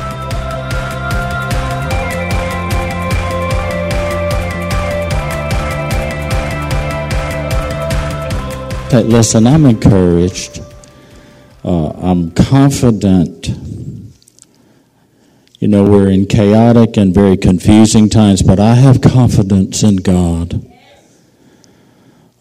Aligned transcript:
Okay, 8.86 9.02
listen, 9.06 9.46
I'm 9.46 9.66
encouraged. 9.66 10.62
Uh, 11.62 11.90
I'm 11.90 12.30
confident. 12.30 13.50
You 15.60 15.68
know, 15.68 15.84
we're 15.84 16.08
in 16.08 16.24
chaotic 16.24 16.96
and 16.96 17.12
very 17.12 17.36
confusing 17.36 18.08
times, 18.08 18.40
but 18.40 18.58
I 18.58 18.76
have 18.76 19.02
confidence 19.02 19.82
in 19.82 19.96
God. 19.96 20.54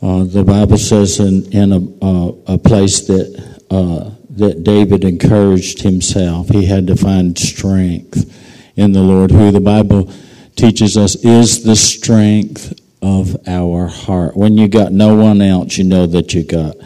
Uh, 0.01 0.23
the 0.23 0.45
Bible 0.45 0.77
says 0.77 1.19
in, 1.19 1.51
in 1.51 1.73
a, 1.73 2.05
uh, 2.05 2.31
a 2.53 2.57
place 2.57 3.01
that, 3.07 3.57
uh, 3.69 4.11
that 4.37 4.63
David 4.63 5.03
encouraged 5.03 5.81
himself, 5.81 6.47
he 6.47 6.65
had 6.65 6.87
to 6.87 6.95
find 6.95 7.37
strength 7.37 8.33
in 8.77 8.93
the 8.93 9.01
Lord, 9.01 9.31
who 9.31 9.51
the 9.51 9.59
Bible 9.59 10.09
teaches 10.55 10.95
us 10.95 11.15
is 11.17 11.63
the 11.63 11.75
strength 11.75 12.73
of 13.01 13.35
our 13.45 13.87
heart. 13.87 14.37
When 14.37 14.57
you 14.57 14.69
got 14.69 14.93
no 14.93 15.15
one 15.15 15.41
else, 15.41 15.77
you 15.77 15.83
know 15.83 16.05
that 16.07 16.33
you 16.33 16.45
got 16.45 16.77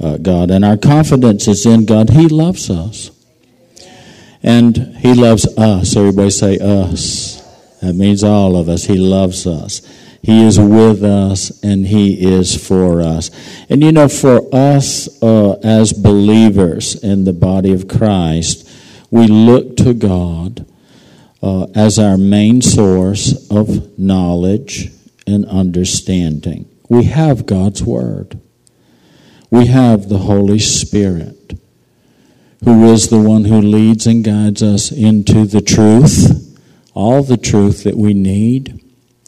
uh, 0.00 0.16
God. 0.16 0.50
And 0.50 0.64
our 0.64 0.76
confidence 0.76 1.46
is 1.46 1.64
in 1.64 1.86
God. 1.86 2.10
He 2.10 2.26
loves 2.26 2.68
us. 2.70 3.12
And 4.42 4.96
He 4.98 5.14
loves 5.14 5.46
us. 5.58 5.96
Everybody 5.96 6.30
say 6.30 6.58
us. 6.58 7.40
That 7.80 7.94
means 7.94 8.22
all 8.22 8.56
of 8.56 8.68
us. 8.68 8.84
He 8.84 8.96
loves 8.98 9.46
us. 9.46 9.80
He 10.22 10.44
is 10.44 10.60
with 10.60 11.02
us 11.02 11.62
and 11.62 11.86
He 11.86 12.22
is 12.22 12.54
for 12.54 13.00
us. 13.00 13.30
And 13.70 13.82
you 13.82 13.92
know, 13.92 14.08
for 14.08 14.54
us 14.54 15.22
uh, 15.22 15.52
as 15.62 15.92
believers 15.92 17.02
in 17.02 17.24
the 17.24 17.32
body 17.32 17.72
of 17.72 17.88
Christ, 17.88 18.68
we 19.10 19.26
look 19.26 19.76
to 19.78 19.94
God 19.94 20.66
uh, 21.42 21.66
as 21.74 21.98
our 21.98 22.18
main 22.18 22.60
source 22.60 23.50
of 23.50 23.98
knowledge 23.98 24.90
and 25.26 25.46
understanding. 25.46 26.68
We 26.88 27.04
have 27.04 27.46
God's 27.46 27.82
Word. 27.82 28.38
We 29.50 29.66
have 29.66 30.08
the 30.08 30.18
Holy 30.18 30.58
Spirit, 30.58 31.58
who 32.64 32.92
is 32.92 33.08
the 33.08 33.20
one 33.20 33.44
who 33.44 33.60
leads 33.60 34.06
and 34.06 34.24
guides 34.24 34.62
us 34.62 34.92
into 34.92 35.46
the 35.46 35.60
truth, 35.62 36.58
all 36.94 37.22
the 37.22 37.36
truth 37.36 37.84
that 37.84 37.96
we 37.96 38.12
need, 38.14 38.82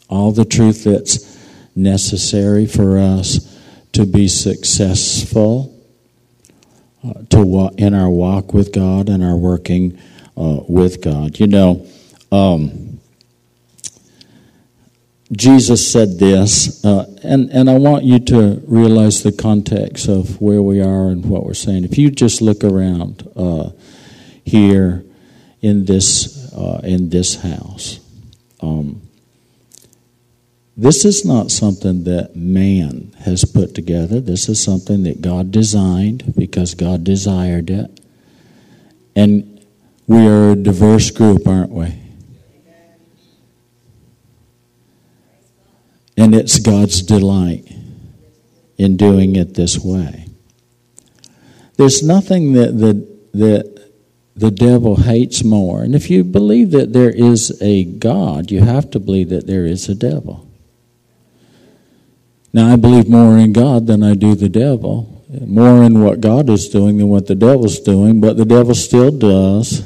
all 0.09 0.31
the 0.31 0.45
truth 0.45 0.83
that's 0.83 1.33
necessary 1.75 2.65
for 2.65 2.99
us 2.99 3.49
to 3.93 4.05
be 4.05 4.27
successful 4.27 5.73
uh, 7.03 7.13
to 7.29 7.43
walk 7.43 7.73
in 7.77 7.93
our 7.93 8.09
walk 8.09 8.53
with 8.53 8.71
God 8.71 9.09
and 9.09 9.23
our 9.23 9.35
working 9.35 9.99
uh, 10.37 10.61
with 10.67 11.01
God. 11.01 11.39
You 11.39 11.47
know, 11.47 11.87
um, 12.31 12.92
Jesus 15.35 15.91
said 15.91 16.19
this, 16.19 16.83
uh, 16.85 17.05
and, 17.23 17.49
and 17.49 17.69
I 17.69 17.77
want 17.77 18.03
you 18.03 18.19
to 18.19 18.61
realize 18.67 19.23
the 19.23 19.31
context 19.31 20.07
of 20.07 20.39
where 20.41 20.61
we 20.61 20.81
are 20.81 21.07
and 21.07 21.25
what 21.25 21.45
we're 21.45 21.53
saying. 21.53 21.83
If 21.85 21.97
you 21.97 22.11
just 22.11 22.41
look 22.41 22.63
around 22.63 23.27
uh, 23.35 23.71
here 24.43 25.03
in 25.61 25.85
this, 25.85 26.53
uh, 26.53 26.81
in 26.83 27.09
this 27.09 27.41
house, 27.41 27.99
um, 28.61 29.01
this 30.75 31.05
is 31.05 31.23
not 31.23 31.51
something 31.51 32.03
that 32.05 32.35
man 32.35 33.15
has 33.19 33.45
put 33.45 33.75
together. 33.75 34.19
This 34.19 34.49
is 34.49 34.61
something 34.61 35.03
that 35.03 35.21
God 35.21 35.51
designed 35.51 36.35
because 36.35 36.73
God 36.73 37.03
desired 37.03 37.69
it. 37.69 37.99
And 39.15 39.65
we 40.07 40.27
are 40.27 40.51
a 40.51 40.55
diverse 40.55 41.11
group, 41.11 41.47
aren't 41.47 41.71
we? 41.71 42.02
And 46.17 46.35
it's 46.35 46.59
God's 46.59 47.01
delight 47.01 47.65
in 48.77 48.97
doing 48.97 49.35
it 49.35 49.55
this 49.55 49.79
way. 49.79 50.27
There's 51.77 52.03
nothing 52.03 52.53
that 52.53 52.77
the, 52.77 53.07
that 53.33 53.91
the 54.35 54.51
devil 54.51 54.95
hates 54.97 55.43
more. 55.43 55.83
And 55.83 55.95
if 55.95 56.09
you 56.09 56.23
believe 56.23 56.71
that 56.71 56.93
there 56.93 57.09
is 57.09 57.59
a 57.61 57.83
God, 57.83 58.51
you 58.51 58.61
have 58.61 58.91
to 58.91 58.99
believe 58.99 59.29
that 59.29 59.47
there 59.47 59.65
is 59.65 59.89
a 59.89 59.95
devil. 59.95 60.49
Now, 62.51 62.71
I 62.71 62.75
believe 62.75 63.09
more 63.09 63.37
in 63.37 63.53
God 63.53 63.87
than 63.87 64.03
I 64.03 64.13
do 64.13 64.35
the 64.35 64.49
devil, 64.49 65.25
more 65.41 65.83
in 65.83 66.03
what 66.03 66.21
God 66.21 66.49
is 66.49 66.69
doing 66.69 66.97
than 66.97 67.09
what 67.09 67.25
the 67.25 67.35
devil's 67.35 67.79
doing, 67.79 68.21
but 68.21 68.37
the 68.37 68.45
devil 68.45 68.75
still 68.75 69.11
does. 69.11 69.81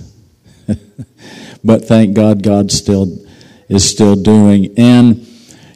but 1.64 1.86
thank 1.86 2.14
God, 2.14 2.44
God 2.44 2.72
still 2.72 3.26
is 3.70 3.90
still 3.90 4.16
doing. 4.16 4.74
And 4.78 5.27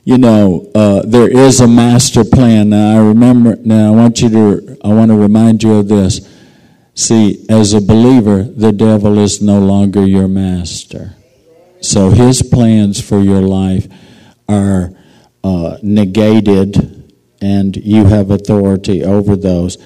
you 0.04 0.18
know, 0.18 0.72
uh, 0.74 1.04
there 1.06 1.30
is 1.30 1.60
a 1.60 1.68
master 1.68 2.24
plan. 2.24 2.70
Now, 2.70 2.96
I 2.96 3.08
remember, 3.08 3.56
now 3.58 3.94
I 3.94 3.96
want 3.96 4.22
you 4.22 4.30
to, 4.30 4.78
I 4.84 4.90
want 4.90 5.12
to 5.12 5.18
remind 5.18 5.62
you 5.62 5.74
of 5.76 5.88
this. 5.88 6.28
See, 6.96 7.46
as 7.50 7.74
a 7.74 7.82
believer, 7.82 8.44
the 8.44 8.72
devil 8.72 9.20
is 9.20 9.42
no 9.42 9.60
longer 9.60 10.06
your 10.06 10.28
master. 10.28 11.16
So 11.82 12.10
his 12.10 12.42
plans 12.42 13.00
for 13.02 13.20
your 13.22 13.42
life 13.42 13.88
are 14.48 14.92
uh, 15.44 15.78
negated, 15.82 17.12
and 17.42 17.76
you 17.76 18.06
have 18.06 18.30
authority 18.30 19.04
over 19.04 19.36
those. 19.36 19.78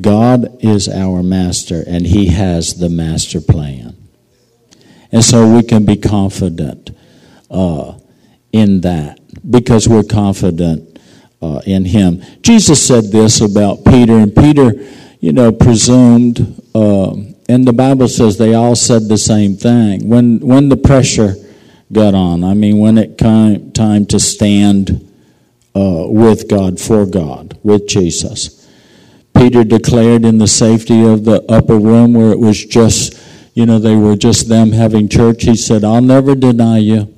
God 0.00 0.62
is 0.62 0.88
our 0.88 1.22
master, 1.22 1.82
and 1.86 2.06
he 2.06 2.28
has 2.28 2.74
the 2.74 2.88
master 2.88 3.40
plan. 3.40 3.96
And 5.12 5.24
so 5.24 5.54
we 5.54 5.62
can 5.62 5.84
be 5.84 5.96
confident 5.96 6.90
uh, 7.50 7.98
in 8.52 8.80
that 8.82 9.20
because 9.50 9.88
we're 9.88 10.02
confident 10.02 10.94
uh, 11.44 11.60
in 11.66 11.84
him. 11.84 12.22
Jesus 12.42 12.86
said 12.86 13.04
this 13.10 13.40
about 13.40 13.84
Peter, 13.84 14.14
and 14.14 14.34
Peter, 14.34 14.72
you 15.20 15.32
know, 15.32 15.52
presumed, 15.52 16.62
uh, 16.74 17.14
and 17.48 17.66
the 17.66 17.72
Bible 17.72 18.08
says 18.08 18.38
they 18.38 18.54
all 18.54 18.74
said 18.74 19.08
the 19.08 19.18
same 19.18 19.56
thing. 19.56 20.08
When, 20.08 20.40
when 20.40 20.68
the 20.68 20.76
pressure 20.76 21.34
got 21.92 22.14
on, 22.14 22.42
I 22.44 22.54
mean, 22.54 22.78
when 22.78 22.96
it 22.96 23.18
came 23.18 23.72
time 23.72 24.06
to 24.06 24.18
stand 24.18 24.90
uh, 25.74 26.06
with 26.08 26.48
God, 26.48 26.80
for 26.80 27.04
God, 27.04 27.58
with 27.62 27.86
Jesus, 27.86 28.68
Peter 29.36 29.64
declared 29.64 30.24
in 30.24 30.38
the 30.38 30.46
safety 30.46 31.04
of 31.04 31.24
the 31.24 31.42
upper 31.50 31.76
room 31.76 32.14
where 32.14 32.30
it 32.30 32.38
was 32.38 32.64
just, 32.64 33.20
you 33.52 33.66
know, 33.66 33.78
they 33.78 33.96
were 33.96 34.16
just 34.16 34.48
them 34.48 34.72
having 34.72 35.08
church, 35.08 35.42
he 35.42 35.56
said, 35.56 35.84
I'll 35.84 36.00
never 36.00 36.34
deny 36.34 36.78
you. 36.78 37.13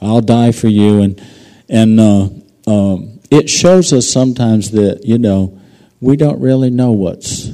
I'll 0.00 0.20
die 0.20 0.52
for 0.52 0.68
you. 0.68 1.00
And, 1.00 1.22
and 1.68 2.00
uh, 2.00 2.28
um, 2.66 3.20
it 3.30 3.48
shows 3.48 3.92
us 3.92 4.08
sometimes 4.08 4.70
that, 4.72 5.02
you 5.04 5.18
know, 5.18 5.60
we 6.00 6.16
don't 6.16 6.40
really 6.40 6.70
know 6.70 6.92
what's, 6.92 7.50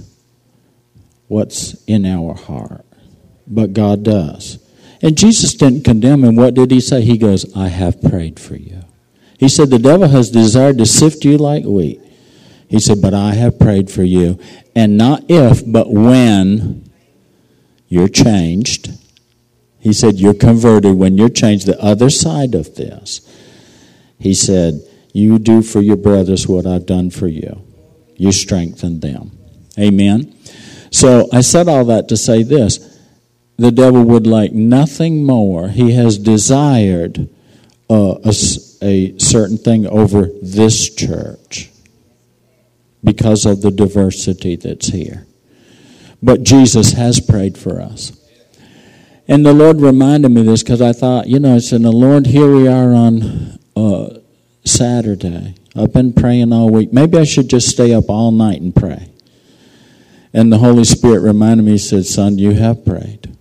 what's 1.29 1.83
in 1.85 2.07
our 2.07 2.35
heart, 2.35 2.87
but 3.47 3.73
God 3.73 4.05
does. 4.05 4.59
And 5.03 5.19
Jesus 5.19 5.55
didn't 5.55 5.85
condemn 5.85 6.25
him. 6.25 6.37
What 6.37 6.55
did 6.55 6.71
he 6.71 6.81
say? 6.81 7.03
He 7.03 7.19
goes, 7.19 7.55
I 7.57 7.69
have 7.69 8.01
prayed 8.01 8.41
for 8.41 8.57
you. 8.57 8.83
He 9.39 9.49
said, 9.49 9.69
The 9.69 9.79
devil 9.79 10.09
has 10.09 10.31
desired 10.31 10.79
to 10.79 10.87
sift 10.87 11.25
you 11.25 11.37
like 11.37 11.65
wheat. 11.65 12.01
He 12.69 12.81
said, 12.81 13.03
But 13.03 13.13
I 13.13 13.35
have 13.35 13.59
prayed 13.59 13.91
for 13.91 14.03
you. 14.03 14.39
And 14.75 14.97
not 14.97 15.25
if, 15.29 15.63
but 15.67 15.93
when 15.93 16.91
you're 17.89 18.09
changed 18.09 18.91
he 19.87 19.93
said, 19.93 20.17
You're 20.17 20.35
converted 20.35 20.97
when 20.97 21.17
you're 21.17 21.29
changed. 21.29 21.67
The 21.67 21.81
other 21.81 22.11
side 22.11 22.57
of 22.57 22.75
this, 22.75 23.21
he 24.19 24.35
said, 24.35 24.81
You 25.13 25.39
do 25.39 25.63
for 25.63 25.81
your 25.81 25.97
brothers 25.97 26.49
what 26.49 26.67
I've 26.67 26.87
done 26.87 27.11
for 27.11 27.29
you. 27.29 27.65
You 28.17 28.33
strengthen 28.33 28.99
them. 28.99 29.39
Amen. 29.79 30.37
So 30.91 31.29
I 31.33 31.41
said 31.41 31.69
all 31.69 31.85
that 31.85 32.09
to 32.09 32.17
say 32.17 32.43
this 32.43 32.99
the 33.59 33.71
devil 33.71 34.03
would 34.03 34.27
like 34.27 34.53
nothing 34.53 35.25
more. 35.25 35.69
He 35.69 35.93
has 35.93 36.19
desired 36.19 37.29
uh, 37.89 38.17
a, 38.25 38.35
a 38.83 39.19
certain 39.21 39.57
thing 39.57 39.87
over 39.87 40.31
this 40.43 40.93
church 40.93 41.71
because 43.05 43.47
of 43.47 43.63
the 43.63 43.71
diversity 43.71 44.57
that's 44.57 44.89
here. 44.89 45.29
But 46.21 46.43
Jesus 46.43 46.95
has 46.95 47.21
prayed 47.21 47.57
for 47.57 47.81
us. 47.81 48.26
And 49.29 49.45
the 49.45 49.53
Lord 49.53 49.81
reminded 49.81 50.29
me 50.31 50.43
this 50.43 50.63
because 50.63 50.81
I 50.81 50.93
thought, 50.93 51.27
you 51.27 51.41
know, 51.41 51.57
I 51.57 51.59
said, 51.59 51.83
the 51.83 51.91
Lord, 51.91 52.27
here 52.27 52.55
we 52.55 52.69
are 52.69 52.95
on 52.95 53.59
uh, 53.75 54.19
Saturday. 54.65 55.57
I've 55.75 55.93
been 55.93 56.13
praying 56.13 56.53
all 56.53 56.71
week. 56.71 56.93
Maybe 56.93 57.19
I 57.19 57.25
should 57.25 57.49
just 57.49 57.69
stay 57.69 57.93
up 57.93 58.09
all 58.09 58.31
night 58.31 58.61
and 58.61 58.75
pray. 58.75 59.11
And 60.33 60.53
the 60.53 60.59
Holy 60.59 60.85
Spirit 60.85 61.21
reminded 61.21 61.65
me, 61.65 61.73
He 61.73 61.79
said, 61.79 62.07
Son, 62.07 62.39
you 62.39 62.53
have 62.53 62.85
prayed. 62.85 63.37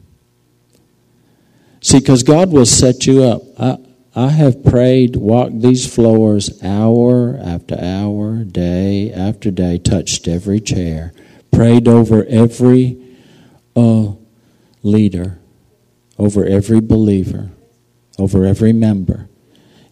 See, 1.81 1.99
because 1.99 2.23
God 2.23 2.51
will 2.51 2.65
set 2.65 3.05
you 3.05 3.23
up. 3.23 3.43
I, 3.59 3.77
I 4.15 4.29
have 4.29 4.63
prayed, 4.63 5.17
walked 5.17 5.61
these 5.61 5.93
floors 5.93 6.63
hour 6.63 7.37
after 7.37 7.77
hour, 7.79 8.43
day 8.43 9.11
after 9.11 9.51
day, 9.51 9.77
touched 9.77 10.27
every 10.27 10.61
chair, 10.61 11.13
prayed 11.51 11.87
over 11.87 12.25
every 12.25 12.97
uh, 13.75 14.13
leader, 14.83 15.39
over 16.17 16.45
every 16.45 16.79
believer, 16.79 17.51
over 18.17 18.45
every 18.45 18.73
member, 18.73 19.29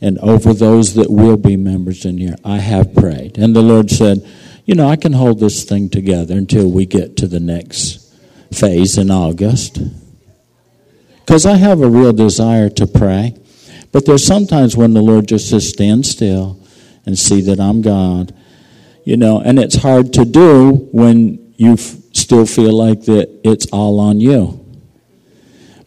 and 0.01 0.17
over 0.19 0.53
those 0.53 0.95
that 0.95 1.09
will 1.09 1.37
be 1.37 1.55
members 1.55 2.05
in 2.05 2.17
here. 2.17 2.35
I 2.43 2.57
have 2.57 2.93
prayed. 2.93 3.37
And 3.37 3.55
the 3.55 3.61
Lord 3.61 3.89
said, 3.89 4.27
You 4.65 4.75
know, 4.75 4.87
I 4.87 4.95
can 4.95 5.13
hold 5.13 5.39
this 5.39 5.63
thing 5.63 5.89
together 5.89 6.35
until 6.35 6.69
we 6.69 6.85
get 6.85 7.17
to 7.17 7.27
the 7.27 7.39
next 7.39 8.13
phase 8.53 8.97
in 8.97 9.09
August. 9.09 9.79
Because 11.19 11.45
I 11.45 11.55
have 11.55 11.81
a 11.81 11.89
real 11.89 12.13
desire 12.13 12.69
to 12.69 12.85
pray. 12.85 13.35
But 13.91 14.05
there's 14.05 14.25
sometimes 14.25 14.75
when 14.75 14.93
the 14.93 15.01
Lord 15.01 15.27
just 15.27 15.49
says, 15.49 15.69
Stand 15.69 16.05
still 16.05 16.59
and 17.05 17.17
see 17.17 17.41
that 17.41 17.59
I'm 17.59 17.81
God. 17.81 18.35
You 19.05 19.17
know, 19.17 19.39
and 19.39 19.59
it's 19.59 19.75
hard 19.75 20.13
to 20.13 20.25
do 20.25 20.89
when 20.91 21.53
you 21.55 21.73
f- 21.73 21.95
still 22.13 22.45
feel 22.45 22.73
like 22.73 23.03
that 23.05 23.41
it's 23.43 23.67
all 23.67 23.99
on 23.99 24.19
you. 24.19 24.62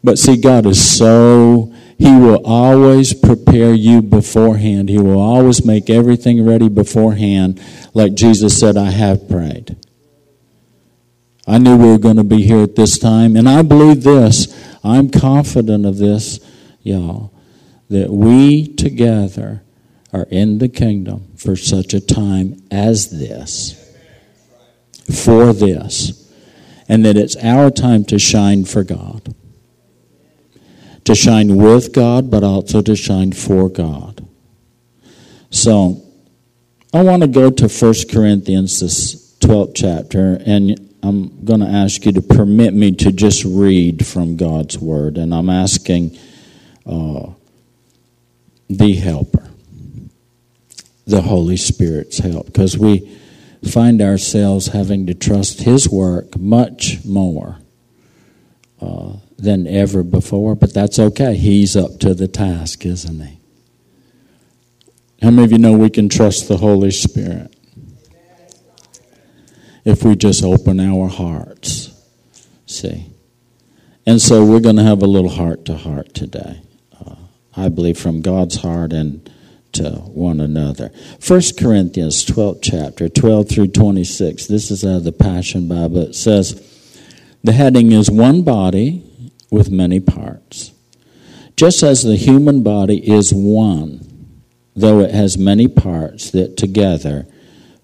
But 0.06 0.20
see, 0.20 0.37
God 0.37 0.67
is 0.67 0.97
so, 0.97 1.75
He 1.99 2.17
will 2.17 2.41
always 2.44 3.12
prepare 3.12 3.75
you 3.75 4.00
beforehand. 4.00 4.88
He 4.88 4.99
will 4.99 5.19
always 5.19 5.67
make 5.67 5.91
everything 5.91 6.47
ready 6.47 6.69
beforehand. 6.69 7.61
Like 7.93 8.14
Jesus 8.14 8.56
said, 8.56 8.76
I 8.76 8.93
have 8.93 9.29
prayed. 9.29 9.76
I 11.44 11.58
knew 11.58 11.76
we 11.76 11.88
were 11.88 11.99
going 11.99 12.19
to 12.19 12.25
be 12.25 12.43
here 12.43 12.62
at 12.62 12.76
this 12.76 13.00
time. 13.00 13.35
And 13.35 13.49
I 13.49 13.62
believe 13.62 14.05
this. 14.05 14.47
I'm 14.85 15.11
confident 15.11 15.85
of 15.85 15.99
this, 15.99 16.38
y'all, 16.85 17.32
that 17.88 18.08
we 18.08 18.73
together 18.76 19.64
are 20.12 20.29
in 20.31 20.58
the 20.58 20.69
kingdom 20.69 21.32
for 21.37 21.56
such 21.56 21.94
a 21.94 22.00
time 22.00 22.62
as 22.70 23.11
this. 23.11 23.93
For 25.25 25.53
this. 25.53 26.32
And 26.88 27.05
that 27.05 27.17
it's 27.17 27.35
our 27.38 27.73
time 27.73 28.05
to 28.05 28.20
shine 28.20 28.64
for 28.64 28.85
God. 28.85 29.35
To 31.06 31.14
shine 31.14 31.56
with 31.56 31.93
God, 31.93 32.31
but 32.31 32.44
also 32.44 32.82
to 32.82 32.97
shine 32.97 33.32
for 33.32 33.69
God. 33.69 34.26
So, 35.50 36.03
I 36.93 37.03
want 37.03 37.23
to 37.23 37.29
go 37.29 37.50
to 37.50 37.69
1 37.69 37.94
Corinthians, 38.11 38.81
this 38.81 39.37
12th 39.38 39.73
chapter, 39.76 40.41
and 40.44 40.97
I'm 41.03 41.44
going 41.44 41.61
to 41.61 41.67
ask 41.67 42.05
you 42.05 42.12
to 42.12 42.23
permit 42.23 42.75
me 42.75 42.91
to 42.93 43.12
just 43.12 43.44
read 43.44 44.05
from 44.05 44.37
God's 44.37 44.79
Word, 44.79 45.17
and 45.19 45.32
I'm 45.32 45.49
asking 45.49 46.19
uh, 46.85 47.31
the 48.69 48.97
Helper, 48.97 49.49
the 51.06 51.23
Holy 51.23 51.56
Spirit's 51.56 52.19
help, 52.19 52.47
because 52.47 52.76
we 52.76 53.17
find 53.62 54.03
ourselves 54.03 54.69
having 54.69 55.06
to 55.06 55.14
trust 55.14 55.62
His 55.62 55.88
work 55.88 56.37
much 56.37 57.05
more 57.05 57.58
uh, 58.81 59.12
than 59.38 59.67
ever 59.67 60.03
before, 60.03 60.55
but 60.55 60.73
that's 60.73 60.99
okay. 60.99 61.37
He's 61.37 61.77
up 61.77 61.99
to 62.00 62.15
the 62.15 62.29
task, 62.29 62.87
isn't 62.87 63.21
He? 63.21 63.38
How 65.23 65.31
many 65.31 65.44
of 65.44 65.53
you 65.53 65.59
know 65.59 65.73
we 65.73 65.91
can 65.91 66.09
trust 66.09 66.49
the 66.49 66.59
Holy 66.59 66.91
Spirit? 66.91 67.56
if 69.87 70.03
we 70.03 70.17
just 70.17 70.43
open 70.43 70.81
our 70.81 71.09
hearts. 71.09 71.91
See? 72.67 73.06
And 74.05 74.21
so 74.21 74.44
we're 74.44 74.61
going 74.61 74.77
to 74.77 74.83
have 74.83 75.00
a 75.00 75.06
little 75.06 75.31
heart 75.31 75.65
to 75.67 75.77
heart 75.77 76.12
today. 76.12 76.61
Uh, 76.93 77.15
I 77.56 77.69
believe 77.69 77.97
from 77.97 78.21
God's 78.21 78.56
heart 78.56 78.93
and 78.93 79.31
to 79.73 79.91
one 79.91 80.41
another. 80.41 80.91
1 81.25 81.41
Corinthians 81.56 82.25
12 82.25 82.59
chapter 82.62 83.09
12 83.09 83.49
through 83.49 83.69
26. 83.69 84.47
This 84.47 84.73
is 84.73 84.85
out 84.85 84.97
of 84.97 85.05
the 85.05 85.12
Passion 85.12 85.69
Bible. 85.69 85.99
It 85.99 86.15
says, 86.15 86.61
The 87.44 87.53
heading 87.53 87.93
is 87.93 88.11
one 88.11 88.43
body 88.43 89.06
with 89.50 89.70
many 89.70 90.00
parts. 90.00 90.72
Just 91.56 91.82
as 91.82 92.02
the 92.02 92.16
human 92.16 92.62
body 92.62 93.10
is 93.10 93.32
one, 93.32 94.43
though 94.75 95.00
it 95.00 95.10
has 95.12 95.38
many 95.38 95.69
parts 95.69 96.31
that 96.31 96.56
together 96.56 97.26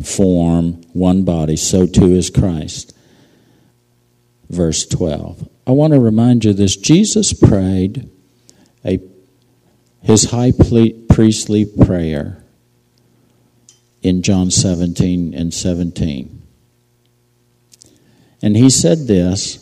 form 0.03 0.83
one 0.93 1.25
body, 1.25 1.57
so 1.57 1.87
too 1.87 2.13
is 2.13 2.29
Christ. 2.29 2.95
Verse 4.51 4.85
12. 4.87 5.49
I 5.67 5.71
want 5.71 5.95
to 5.95 6.01
remind 6.01 6.45
you 6.45 6.53
this 6.53 6.77
Jesus 6.77 7.33
prayed 7.33 8.11
a, 8.85 9.01
his 10.03 10.31
high 10.31 10.53
priestly 10.53 11.65
prayer 11.65 12.45
in 14.03 14.23
John 14.23 14.51
17 14.51 15.33
and 15.33 15.55
17. 15.55 16.43
And 18.43 18.57
he 18.57 18.69
said 18.69 19.07
this 19.07 19.62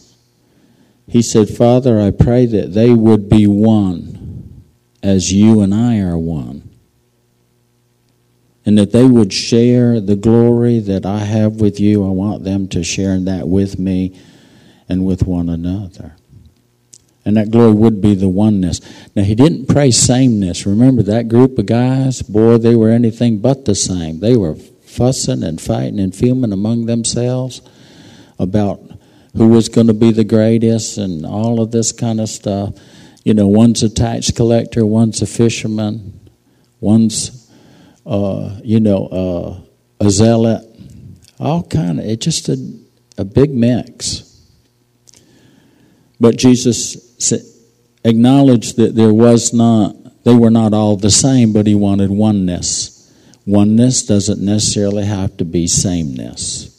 He 1.11 1.23
said, 1.23 1.49
Father, 1.49 2.01
I 2.01 2.13
pray 2.13 2.47
that 2.47 2.73
they 2.73 2.95
would 2.95 3.29
be 3.29 3.47
one 3.47 4.63
as 5.03 5.33
you 5.33 5.61
and 5.61 5.75
I 5.75 5.99
are 5.99 6.17
one 6.17 6.71
and 8.65 8.79
that 8.79 8.93
they 8.93 9.05
would 9.05 9.33
share 9.33 10.01
the 10.01 10.17
glory 10.17 10.79
that 10.79 11.07
I 11.07 11.21
have 11.21 11.61
with 11.61 11.81
you. 11.81 12.07
I 12.07 12.11
want 12.11 12.45
them 12.45 12.69
to 12.69 12.85
share 12.85 13.19
that 13.19 13.49
with 13.49 13.79
me 13.79 14.17
and 14.89 15.05
with 15.05 15.25
one 15.25 15.49
another. 15.49 16.15
And 17.25 17.37
that 17.37 17.51
glory 17.51 17.73
would 17.73 18.01
be 18.01 18.15
the 18.15 18.29
oneness. 18.29 18.81
Now, 19.15 19.23
he 19.23 19.35
didn't 19.35 19.67
pray 19.67 19.91
sameness. 19.91 20.67
Remember 20.67 21.03
that 21.03 21.29
group 21.29 21.59
of 21.59 21.67
guys? 21.67 22.23
Boy, 22.23 22.59
they 22.59 22.75
were 22.75 22.91
anything 22.91 23.39
but 23.39 23.65
the 23.65 23.75
same. 23.75 24.21
They 24.21 24.37
were 24.37 24.55
fussing 24.55 25.43
and 25.43 25.61
fighting 25.61 26.01
and 26.01 26.15
fuming 26.15 26.53
among 26.53 26.87
themselves 26.87 27.63
about 28.39 28.81
who 29.37 29.49
was 29.49 29.69
going 29.69 29.87
to 29.87 29.95
be 29.95 30.13
the 30.13 30.25
greatest 30.25 30.99
and 30.99 31.25
all 31.25 31.61
of 31.61 31.71
this 31.71 31.93
kind 31.93 32.21
of 32.21 32.29
stuff. 32.29 32.75
You 33.25 33.35
know, 33.35 33.47
one's 33.47 33.83
a 33.83 33.91
tax 33.91 34.31
collector, 34.31 34.85
one's 34.85 35.23
a 35.23 35.27
fisherman, 35.27 36.31
one's 36.81 37.41
uh, 38.07 38.59
you 38.65 38.81
know, 38.81 39.07
uh, 39.07 40.05
a 40.05 40.11
zealot, 40.11 40.65
all 41.39 41.63
kind 41.63 42.01
of, 42.01 42.07
it's 42.07 42.25
just 42.25 42.49
a, 42.49 42.57
a 43.19 43.25
big 43.25 43.51
mix. 43.51 44.27
But 46.19 46.37
Jesus 46.37 47.33
acknowledged 48.05 48.77
that 48.77 48.95
there 48.95 49.15
was 49.15 49.53
not, 49.53 50.25
they 50.25 50.35
were 50.35 50.51
not 50.51 50.75
all 50.75 50.97
the 50.97 51.11
same, 51.11 51.53
but 51.53 51.67
he 51.67 51.75
wanted 51.75 52.11
oneness. 52.11 52.97
Oneness 53.47 54.03
doesn't 54.03 54.41
necessarily 54.41 55.05
have 55.05 55.37
to 55.39 55.45
be 55.45 55.67
sameness. 55.67 56.70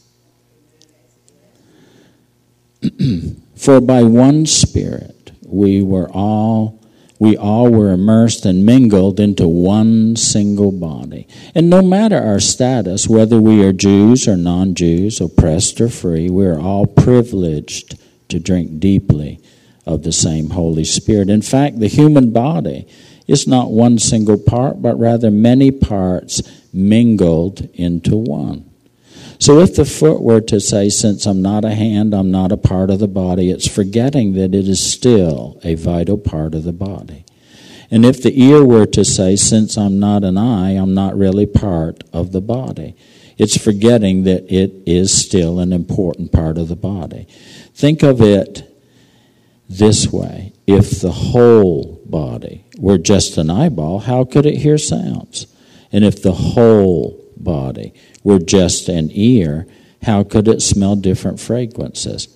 For 3.55 3.79
by 3.79 4.03
one 4.03 4.45
Spirit 4.45 5.31
we 5.45 5.81
were 5.81 6.09
all 6.11 6.81
we 7.19 7.37
all 7.37 7.69
were 7.69 7.91
immersed 7.91 8.47
and 8.47 8.65
mingled 8.65 9.19
into 9.19 9.47
one 9.47 10.15
single 10.15 10.71
body. 10.71 11.27
And 11.53 11.69
no 11.69 11.83
matter 11.83 12.17
our 12.17 12.39
status, 12.39 13.07
whether 13.07 13.39
we 13.39 13.63
are 13.63 13.71
Jews 13.71 14.27
or 14.27 14.35
non 14.35 14.73
Jews, 14.73 15.21
oppressed 15.21 15.79
or 15.79 15.89
free, 15.89 16.31
we 16.31 16.47
are 16.47 16.59
all 16.59 16.87
privileged 16.87 17.99
to 18.29 18.39
drink 18.39 18.79
deeply 18.79 19.39
of 19.85 20.01
the 20.01 20.11
same 20.11 20.49
Holy 20.49 20.83
Spirit. 20.83 21.29
In 21.29 21.43
fact, 21.43 21.79
the 21.79 21.87
human 21.87 22.31
body 22.33 22.87
is 23.27 23.47
not 23.47 23.69
one 23.69 23.99
single 23.99 24.39
part, 24.39 24.81
but 24.81 24.97
rather 24.97 25.29
many 25.29 25.69
parts 25.69 26.41
mingled 26.73 27.69
into 27.75 28.17
one. 28.17 28.70
So 29.41 29.57
if 29.57 29.73
the 29.73 29.85
foot 29.85 30.21
were 30.21 30.39
to 30.39 30.59
say, 30.59 30.89
Since 30.89 31.25
I'm 31.25 31.41
not 31.41 31.65
a 31.65 31.73
hand, 31.73 32.13
I'm 32.13 32.29
not 32.29 32.51
a 32.51 32.57
part 32.57 32.91
of 32.91 32.99
the 32.99 33.07
body, 33.07 33.49
it's 33.49 33.67
forgetting 33.67 34.33
that 34.33 34.53
it 34.53 34.67
is 34.67 34.79
still 34.79 35.59
a 35.63 35.73
vital 35.73 36.19
part 36.19 36.53
of 36.53 36.63
the 36.63 36.71
body. 36.71 37.25
And 37.89 38.05
if 38.05 38.21
the 38.21 38.39
ear 38.39 38.63
were 38.63 38.85
to 38.85 39.03
say, 39.03 39.35
Since 39.35 39.79
I'm 39.79 39.99
not 39.99 40.23
an 40.23 40.37
eye, 40.37 40.73
I'm 40.73 40.93
not 40.93 41.17
really 41.17 41.47
part 41.47 42.03
of 42.13 42.33
the 42.33 42.39
body, 42.39 42.95
it's 43.39 43.57
forgetting 43.57 44.25
that 44.25 44.45
it 44.53 44.73
is 44.85 45.11
still 45.11 45.59
an 45.59 45.73
important 45.73 46.31
part 46.31 46.59
of 46.59 46.67
the 46.67 46.75
body. 46.75 47.25
Think 47.73 48.03
of 48.03 48.21
it 48.21 48.71
this 49.67 50.11
way 50.11 50.53
if 50.67 51.01
the 51.01 51.11
whole 51.11 51.99
body 52.05 52.65
were 52.77 52.99
just 52.99 53.39
an 53.39 53.49
eyeball, 53.49 54.01
how 54.01 54.23
could 54.23 54.45
it 54.45 54.59
hear 54.59 54.77
sounds? 54.77 55.47
And 55.91 56.05
if 56.05 56.21
the 56.21 56.31
whole 56.31 57.20
body 57.43 57.93
were 58.23 58.39
just 58.39 58.89
an 58.89 59.09
ear, 59.11 59.67
how 60.03 60.23
could 60.23 60.47
it 60.47 60.61
smell 60.61 60.95
different 60.95 61.39
fragrances? 61.39 62.27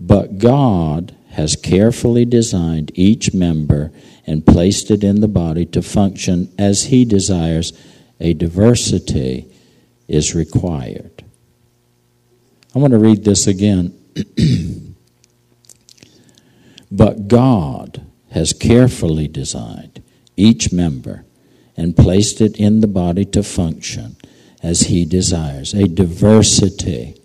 But 0.00 0.38
God 0.38 1.14
has 1.30 1.56
carefully 1.56 2.24
designed 2.24 2.90
each 2.94 3.34
member 3.34 3.92
and 4.26 4.46
placed 4.46 4.90
it 4.90 5.04
in 5.04 5.20
the 5.20 5.28
body 5.28 5.66
to 5.66 5.82
function 5.82 6.52
as 6.58 6.84
He 6.84 7.04
desires. 7.04 7.72
A 8.18 8.32
diversity 8.32 9.46
is 10.08 10.34
required. 10.34 11.24
I 12.74 12.78
want 12.78 12.92
to 12.92 12.98
read 12.98 13.24
this 13.24 13.46
again. 13.46 13.98
but 16.90 17.28
God 17.28 18.06
has 18.30 18.52
carefully 18.52 19.28
designed 19.28 20.02
each 20.36 20.72
member, 20.72 21.24
and 21.76 21.96
placed 21.96 22.40
it 22.40 22.56
in 22.56 22.80
the 22.80 22.86
body 22.86 23.24
to 23.24 23.42
function 23.42 24.15
as 24.62 24.82
he 24.82 25.04
desires. 25.04 25.74
A 25.74 25.86
diversity 25.88 27.20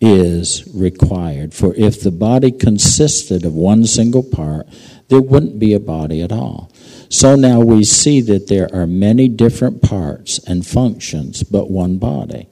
is 0.00 0.68
required. 0.74 1.54
For 1.54 1.74
if 1.74 2.00
the 2.00 2.10
body 2.10 2.52
consisted 2.52 3.44
of 3.44 3.54
one 3.54 3.86
single 3.86 4.22
part, 4.22 4.66
there 5.08 5.20
wouldn't 5.20 5.58
be 5.58 5.72
a 5.74 5.80
body 5.80 6.22
at 6.22 6.32
all. 6.32 6.70
So 7.08 7.36
now 7.36 7.60
we 7.60 7.84
see 7.84 8.20
that 8.22 8.48
there 8.48 8.68
are 8.74 8.86
many 8.86 9.28
different 9.28 9.82
parts 9.82 10.38
and 10.46 10.66
functions, 10.66 11.42
but 11.42 11.70
one 11.70 11.98
body. 11.98 12.48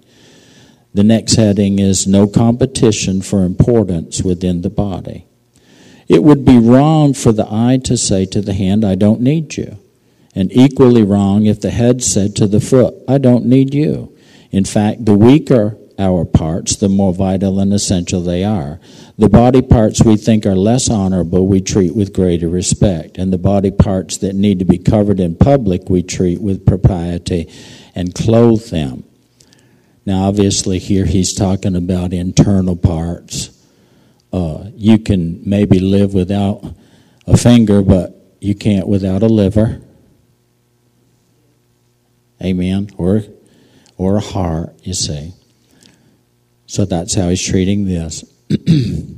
The 0.95 1.05
next 1.05 1.37
heading 1.37 1.79
is 1.79 2.07
no 2.07 2.27
competition 2.27 3.23
for 3.23 3.45
importance 3.45 4.23
within 4.23 4.61
the 4.61 4.71
body. 4.71 5.27
It 6.07 6.23
would 6.23 6.45
be 6.45 6.59
wrong 6.59 7.15
for 7.15 7.33
the 7.33 7.47
eye 7.51 7.81
to 7.85 7.97
say 7.97 8.27
to 8.27 8.43
the 8.43 8.53
hand, 8.53 8.85
I 8.85 8.95
don't 8.95 9.23
need 9.23 9.57
you. 9.57 9.79
And 10.35 10.53
equally 10.53 11.03
wrong 11.03 11.47
if 11.47 11.61
the 11.61 11.71
head 11.71 12.03
said 12.03 12.37
to 12.37 12.47
the 12.47 12.61
foot, 12.61 12.95
I 13.09 13.19
don't 13.19 13.47
need 13.47 13.75
you. 13.75 14.12
In 14.53 14.65
fact, 14.65 15.05
the 15.05 15.17
weaker 15.17 15.77
our 15.99 16.25
parts, 16.25 16.77
the 16.77 16.89
more 16.89 17.13
vital 17.13 17.61
and 17.61 17.73
essential 17.73 18.21
they 18.21 18.45
are. 18.45 18.81
The 19.19 19.29
body 19.29 19.63
parts 19.63 20.03
we 20.03 20.17
think 20.17 20.45
are 20.47 20.55
less 20.55 20.91
honorable, 20.91 21.47
we 21.47 21.61
treat 21.61 21.95
with 21.95 22.13
greater 22.13 22.49
respect. 22.49 23.19
And 23.19 23.33
the 23.33 23.39
body 23.39 23.71
parts 23.71 24.17
that 24.19 24.35
need 24.35 24.59
to 24.59 24.65
be 24.65 24.79
covered 24.79 25.21
in 25.21 25.37
public, 25.37 25.89
we 25.89 26.03
treat 26.03 26.41
with 26.41 26.67
propriety 26.67 27.51
and 27.95 28.15
clothe 28.15 28.71
them. 28.71 29.05
Now, 30.05 30.25
obviously, 30.25 30.79
here 30.79 31.05
he's 31.05 31.33
talking 31.33 31.77
about 31.77 32.13
internal 32.13 32.77
parts. 32.77 33.51
Uh, 34.33 34.71
you 34.75 34.99
can 34.99 35.43
maybe 35.49 35.79
live 35.79 36.15
without 36.15 36.65
a 37.27 37.37
finger, 37.37 37.83
but 37.83 38.17
you 38.41 38.55
can't 38.55 38.89
without 38.89 39.23
a 39.23 39.29
liver. 39.29 39.81
Amen. 42.43 42.91
Or, 42.97 43.23
or 44.03 44.21
heart, 44.21 44.75
you 44.83 44.95
see. 44.95 45.33
So 46.67 46.85
that's 46.85 47.15
how 47.15 47.29
he's 47.29 47.45
treating 47.45 47.85
this. 47.87 48.25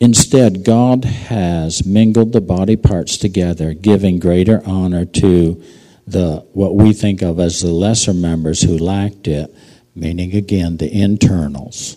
Instead, 0.00 0.64
God 0.64 1.04
has 1.04 1.86
mingled 1.86 2.32
the 2.32 2.40
body 2.40 2.76
parts 2.76 3.16
together, 3.16 3.72
giving 3.72 4.18
greater 4.18 4.60
honor 4.66 5.04
to 5.04 5.62
the 6.06 6.44
what 6.52 6.74
we 6.74 6.92
think 6.92 7.22
of 7.22 7.38
as 7.38 7.60
the 7.60 7.70
lesser 7.70 8.12
members 8.12 8.62
who 8.62 8.76
lacked 8.76 9.28
it, 9.28 9.54
meaning 9.94 10.34
again 10.34 10.78
the 10.78 10.92
internals. 10.92 11.96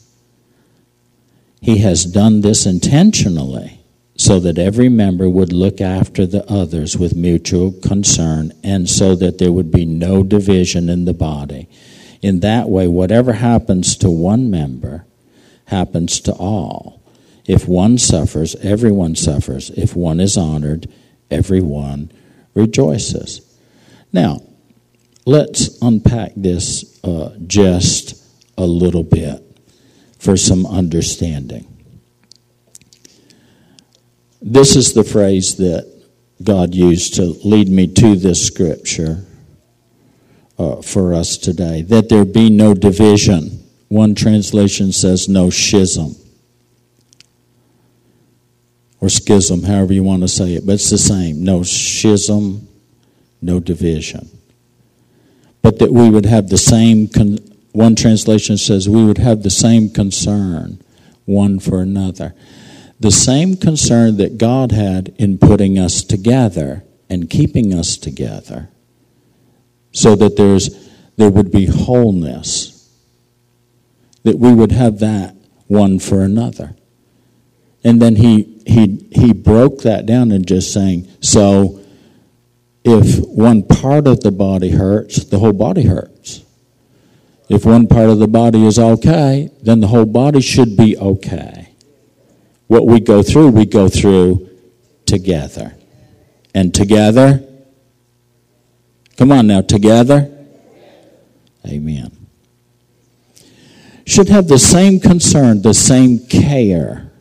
He 1.61 1.79
has 1.79 2.05
done 2.05 2.41
this 2.41 2.67
intentionally 2.67 3.74
so 4.17 4.39
that 4.39 4.57
every 4.57 4.87
member 4.87 5.29
would 5.29 5.51
look 5.51 5.81
after 5.81 6.25
the 6.25 6.49
others 6.49 6.97
with 6.97 7.15
mutual 7.15 7.71
concern 7.71 8.51
and 8.63 8.89
so 8.89 9.15
that 9.15 9.37
there 9.37 9.51
would 9.51 9.71
be 9.71 9.85
no 9.85 10.23
division 10.23 10.89
in 10.89 11.05
the 11.05 11.13
body. 11.13 11.67
In 12.21 12.39
that 12.39 12.69
way, 12.69 12.87
whatever 12.87 13.33
happens 13.33 13.97
to 13.97 14.09
one 14.09 14.49
member 14.49 15.05
happens 15.65 16.21
to 16.21 16.31
all. 16.33 17.03
If 17.45 17.67
one 17.67 17.97
suffers, 17.97 18.55
everyone 18.55 19.15
suffers. 19.15 19.69
If 19.71 19.95
one 19.95 20.19
is 20.19 20.37
honored, 20.37 20.91
everyone 21.29 22.11
rejoices. 22.53 23.41
Now, 24.13 24.41
let's 25.25 25.79
unpack 25.81 26.31
this 26.35 26.99
uh, 27.03 27.35
just 27.45 28.23
a 28.57 28.65
little 28.65 29.03
bit 29.03 29.43
for 30.17 30.37
some 30.37 30.65
understanding. 30.65 31.74
This 34.47 34.75
is 34.75 34.93
the 34.93 35.03
phrase 35.03 35.55
that 35.55 35.91
God 36.43 36.75
used 36.75 37.15
to 37.15 37.23
lead 37.23 37.67
me 37.67 37.87
to 37.87 38.15
this 38.15 38.45
scripture 38.45 39.25
uh, 40.59 40.83
for 40.83 41.15
us 41.15 41.35
today. 41.35 41.81
That 41.81 42.09
there 42.09 42.23
be 42.25 42.51
no 42.51 42.75
division. 42.75 43.63
One 43.87 44.13
translation 44.13 44.91
says 44.91 45.27
no 45.27 45.49
schism 45.49 46.15
or 49.01 49.09
schism, 49.09 49.63
however 49.63 49.93
you 49.93 50.03
want 50.03 50.21
to 50.21 50.27
say 50.27 50.53
it, 50.53 50.63
but 50.63 50.73
it's 50.73 50.91
the 50.91 50.99
same. 50.99 51.43
No 51.43 51.63
schism, 51.63 52.67
no 53.41 53.59
division. 53.59 54.29
But 55.63 55.79
that 55.79 55.91
we 55.91 56.07
would 56.07 56.27
have 56.27 56.49
the 56.49 56.59
same, 56.59 57.07
con- 57.07 57.39
one 57.71 57.95
translation 57.95 58.59
says 58.59 58.87
we 58.87 59.03
would 59.03 59.17
have 59.17 59.41
the 59.41 59.49
same 59.49 59.89
concern 59.89 60.83
one 61.25 61.59
for 61.59 61.81
another. 61.81 62.35
The 63.05 63.11
same 63.11 63.55
concern 63.55 64.17
that 64.17 64.39
God 64.39 64.71
had 64.71 65.13
in 65.19 65.37
putting 65.37 65.77
us 65.77 66.03
together 66.03 66.83
and 67.07 67.29
keeping 67.29 67.71
us 67.71 67.97
together 67.97 68.69
so 69.91 70.15
that 70.15 70.37
there's 70.37 70.89
there 71.15 71.29
would 71.29 71.51
be 71.51 71.67
wholeness 71.67 72.91
that 74.23 74.39
we 74.39 74.51
would 74.51 74.71
have 74.71 74.97
that 75.01 75.35
one 75.67 75.99
for 75.99 76.23
another. 76.23 76.75
And 77.83 78.01
then 78.01 78.15
he 78.15 78.63
he 78.65 79.07
he 79.11 79.33
broke 79.33 79.83
that 79.83 80.07
down 80.07 80.31
and 80.31 80.47
just 80.47 80.73
saying 80.73 81.07
so 81.21 81.79
if 82.83 83.19
one 83.19 83.61
part 83.61 84.07
of 84.07 84.21
the 84.21 84.31
body 84.31 84.71
hurts 84.71 85.25
the 85.25 85.37
whole 85.37 85.53
body 85.53 85.83
hurts. 85.83 86.43
If 87.49 87.65
one 87.65 87.85
part 87.85 88.09
of 88.09 88.17
the 88.17 88.27
body 88.27 88.65
is 88.65 88.79
okay 88.79 89.51
then 89.61 89.79
the 89.79 89.89
whole 89.89 90.07
body 90.07 90.41
should 90.41 90.75
be 90.75 90.97
okay 90.97 91.64
what 92.67 92.85
we 92.85 92.99
go 92.99 93.21
through 93.21 93.49
we 93.49 93.65
go 93.65 93.87
through 93.87 94.49
together 95.05 95.73
and 96.53 96.73
together 96.73 97.45
Come 99.17 99.31
on 99.31 99.47
now, 99.47 99.61
together. 99.61 100.31
Amen. 101.65 102.27
Should 104.05 104.29
have 104.29 104.47
the 104.47 104.59
same 104.59 104.99
concern, 104.99 105.61
the 105.61 105.73
same 105.73 106.19
care 106.27 107.11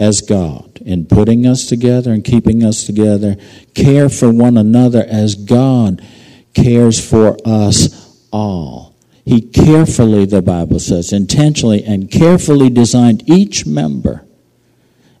as 0.00 0.22
God 0.22 0.78
in 0.84 1.06
putting 1.06 1.46
us 1.46 1.66
together 1.66 2.12
and 2.12 2.24
keeping 2.24 2.64
us 2.64 2.84
together. 2.84 3.36
Care 3.74 4.08
for 4.08 4.32
one 4.32 4.56
another 4.56 5.04
as 5.06 5.34
God 5.34 6.04
cares 6.52 6.98
for 7.04 7.36
us 7.44 8.26
all. 8.32 8.96
He 9.24 9.40
carefully, 9.40 10.26
the 10.26 10.42
Bible 10.42 10.80
says, 10.80 11.12
intentionally 11.12 11.84
and 11.84 12.10
carefully 12.10 12.70
designed 12.70 13.28
each 13.28 13.66
member 13.66 14.23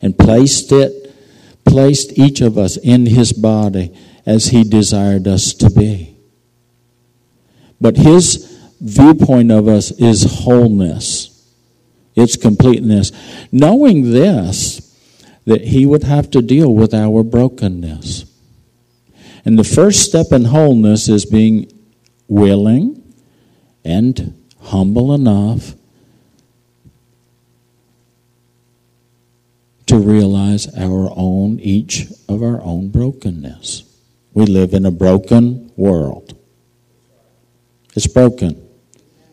and 0.04 0.18
placed 0.18 0.70
it, 0.70 1.10
placed 1.64 2.18
each 2.18 2.42
of 2.42 2.58
us 2.58 2.76
in 2.76 3.06
his 3.06 3.32
body 3.32 3.90
as 4.26 4.48
He 4.48 4.62
desired 4.62 5.26
us 5.26 5.54
to 5.54 5.70
be. 5.70 6.18
But 7.80 7.96
His 7.96 8.60
viewpoint 8.82 9.50
of 9.50 9.66
us 9.66 9.90
is 9.92 10.40
wholeness, 10.44 11.50
it's 12.14 12.36
completeness. 12.36 13.12
Knowing 13.50 14.12
this, 14.12 14.94
that 15.46 15.62
He 15.62 15.86
would 15.86 16.02
have 16.04 16.30
to 16.32 16.42
deal 16.42 16.74
with 16.74 16.92
our 16.92 17.22
brokenness. 17.22 18.26
And 19.46 19.58
the 19.58 19.64
first 19.64 20.02
step 20.02 20.32
in 20.32 20.44
wholeness 20.44 21.08
is 21.08 21.24
being 21.24 21.70
willing 22.28 23.14
and 23.84 24.42
humble 24.60 25.14
enough 25.14 25.74
to 29.94 30.00
realize 30.00 30.66
our 30.76 31.08
own, 31.14 31.60
each 31.60 32.06
of 32.28 32.42
our 32.42 32.60
own 32.62 32.88
brokenness. 32.88 33.84
We 34.32 34.44
live 34.44 34.74
in 34.74 34.84
a 34.86 34.90
broken 34.90 35.70
world. 35.76 36.36
It's 37.94 38.08
broken. 38.08 38.60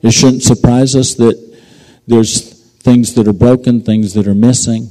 It 0.04 0.12
shouldn't 0.12 0.44
surprise 0.44 0.96
us 0.96 1.16
that 1.16 1.58
there's 2.06 2.62
things 2.76 3.16
that 3.16 3.28
are 3.28 3.34
broken, 3.34 3.82
things 3.82 4.14
that 4.14 4.28
are 4.28 4.36
missing. 4.36 4.88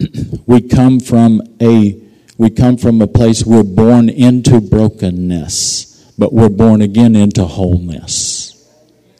we 0.46 0.62
come 0.62 1.00
from 1.00 1.42
a 1.60 2.00
we 2.38 2.48
come 2.48 2.78
from 2.78 3.02
a 3.02 3.06
place 3.06 3.44
we're 3.44 3.64
born 3.64 4.08
into 4.08 4.62
brokenness, 4.62 6.14
but 6.16 6.32
we're 6.32 6.48
born 6.48 6.80
again 6.80 7.14
into 7.14 7.44
wholeness. 7.44 8.54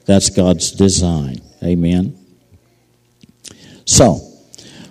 That's 0.06 0.30
God's 0.30 0.70
design. 0.70 1.42
Amen. 1.62 2.17
So, 3.88 4.20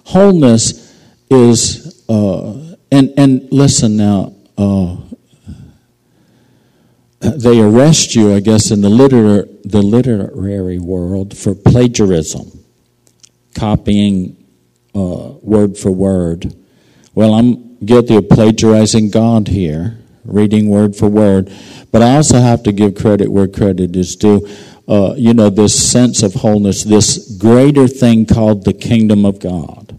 wholeness 0.05 0.91
is 1.29 2.03
uh, 2.09 2.75
and 2.91 3.13
and 3.15 3.47
listen 3.51 3.95
now. 3.95 4.33
Uh, 4.57 4.97
they 7.19 7.61
arrest 7.61 8.15
you, 8.15 8.33
I 8.33 8.39
guess, 8.39 8.71
in 8.71 8.81
the 8.81 8.89
liter- 8.89 9.47
the 9.63 9.83
literary 9.83 10.79
world 10.79 11.37
for 11.37 11.53
plagiarism, 11.53 12.63
copying 13.53 14.35
uh, 14.95 15.33
word 15.43 15.77
for 15.77 15.91
word. 15.91 16.55
Well, 17.13 17.35
I'm 17.35 17.77
guilty 17.85 18.15
of 18.15 18.29
plagiarizing 18.29 19.11
God 19.11 19.47
here, 19.47 19.99
reading 20.25 20.69
word 20.69 20.95
for 20.95 21.07
word, 21.07 21.51
but 21.91 22.01
I 22.01 22.15
also 22.15 22.39
have 22.39 22.63
to 22.63 22.71
give 22.71 22.95
credit 22.95 23.31
where 23.31 23.47
credit 23.47 23.95
is 23.95 24.15
due. 24.15 24.47
Uh, 24.87 25.13
you 25.17 25.33
know, 25.33 25.49
this 25.49 25.91
sense 25.91 26.23
of 26.23 26.33
wholeness, 26.35 26.83
this 26.83 27.37
greater 27.37 27.87
thing 27.87 28.25
called 28.25 28.63
the 28.63 28.73
kingdom 28.73 29.25
of 29.25 29.39
God 29.39 29.97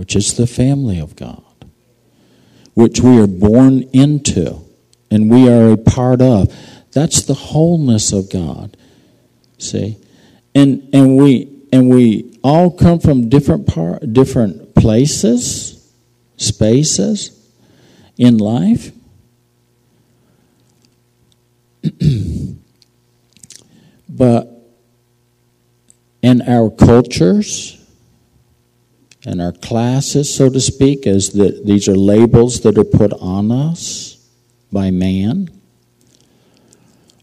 which 0.00 0.16
is 0.16 0.32
the 0.32 0.46
family 0.46 0.98
of 0.98 1.14
God, 1.14 1.44
which 2.72 3.00
we 3.00 3.20
are 3.20 3.26
born 3.26 3.82
into 3.92 4.64
and 5.10 5.30
we 5.30 5.46
are 5.46 5.72
a 5.72 5.76
part 5.76 6.22
of. 6.22 6.50
That's 6.92 7.24
the 7.24 7.34
wholeness 7.34 8.10
of 8.10 8.30
God. 8.30 8.78
See? 9.58 9.98
And 10.54 10.88
and 10.94 11.18
we 11.18 11.66
and 11.70 11.90
we 11.90 12.40
all 12.42 12.70
come 12.70 12.98
from 12.98 13.28
different 13.28 13.66
part 13.66 14.10
different 14.14 14.74
places, 14.74 15.92
spaces 16.38 17.38
in 18.16 18.38
life. 18.38 18.92
But 24.20 24.50
in 26.20 26.42
our 26.42 26.68
cultures 26.68 27.82
and 29.24 29.40
our 29.40 29.52
classes, 29.52 30.34
so 30.34 30.50
to 30.50 30.60
speak, 30.60 31.06
as 31.06 31.30
that 31.30 31.64
these 31.64 31.88
are 31.88 31.96
labels 31.96 32.60
that 32.60 32.76
are 32.76 32.84
put 32.84 33.14
on 33.14 33.50
us 33.50 34.22
by 34.70 34.90
man. 34.90 35.48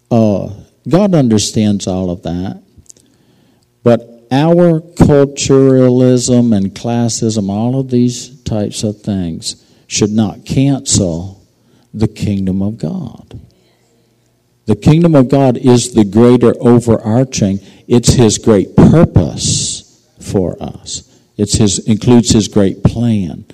Uh, 0.10 0.50
God 0.90 1.14
understands 1.14 1.86
all 1.86 2.10
of 2.10 2.24
that. 2.24 2.64
But 3.84 4.26
our 4.32 4.82
culturalism 4.82 6.52
and 6.58 6.74
classism, 6.74 7.48
all 7.48 7.80
of 7.80 7.92
these 7.92 8.42
types 8.42 8.82
of 8.82 9.04
things, 9.04 9.64
should 9.86 10.12
not 10.12 10.48
cancel 10.48 11.46
the 11.94 12.08
kingdom 12.08 12.64
of 12.64 12.80
God. 12.80 13.40
The 14.68 14.76
kingdom 14.76 15.16
of 15.16 15.30
God 15.30 15.58
is 15.58 15.94
the 15.94 16.04
greater 16.04 16.54
overarching, 16.60 17.60
it's 17.88 18.14
his 18.14 18.38
great 18.38 18.76
purpose 18.76 20.06
for 20.20 20.62
us. 20.62 21.04
His 21.38 21.80
includes 21.80 22.32
his 22.32 22.50
great 22.50 22.84
plan 22.84 23.46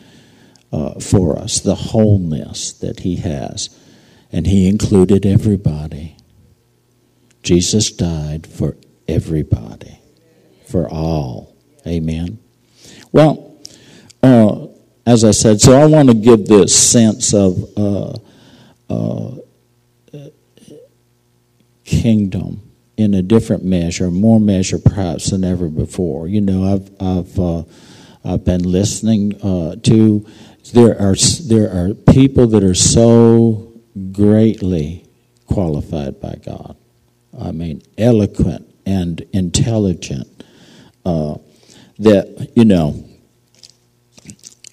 uh, 0.72 1.00
for 1.00 1.38
us, 1.38 1.60
the 1.60 1.76
wholeness 1.76 2.74
that 2.74 3.02
he 3.02 3.18
has. 3.18 3.70
And 4.32 4.48
he 4.48 4.68
included 4.68 5.26
everybody. 5.26 6.18
Jesus 7.44 7.92
died 7.92 8.48
for 8.48 8.76
everybody, 9.08 10.00
for 10.68 10.90
all. 10.90 11.56
Amen. 11.86 12.40
Well, 13.12 13.62
uh, 14.24 14.68
as 15.06 15.24
I 15.24 15.32
said, 15.32 15.62
so 15.62 15.74
I 15.80 15.86
want 15.86 16.10
to 16.10 16.16
give 16.16 16.48
this 16.48 16.76
sense 16.76 17.36
of 17.36 17.70
uh, 17.78 18.14
uh, 18.90 19.36
kingdom 22.02 22.62
in 22.98 23.14
a 23.14 23.22
different 23.22 23.64
measure, 23.64 24.12
more 24.12 24.40
measure 24.40 24.78
perhaps 24.78 25.32
than 25.32 25.44
ever 25.44 25.68
before. 25.68 26.28
You 26.28 26.42
know, 26.42 26.74
I've 26.74 27.02
I've 27.02 27.40
uh, 27.40 27.64
I've 28.24 28.46
been 28.46 28.64
listening 28.64 29.42
uh, 29.42 29.76
to 29.84 30.26
there 30.74 31.00
are 31.00 31.16
there 31.44 31.70
are 31.70 31.94
people 31.94 32.48
that 32.48 32.64
are 32.64 32.76
so 32.76 33.74
greatly 34.12 35.06
qualified 35.48 36.20
by 36.22 36.36
God. 36.44 36.78
I 37.40 37.52
mean, 37.52 37.82
eloquent 37.98 38.68
and 38.86 39.22
intelligent. 39.34 40.28
Uh, 41.06 41.36
that 42.00 42.52
you 42.56 42.66
know, 42.66 43.04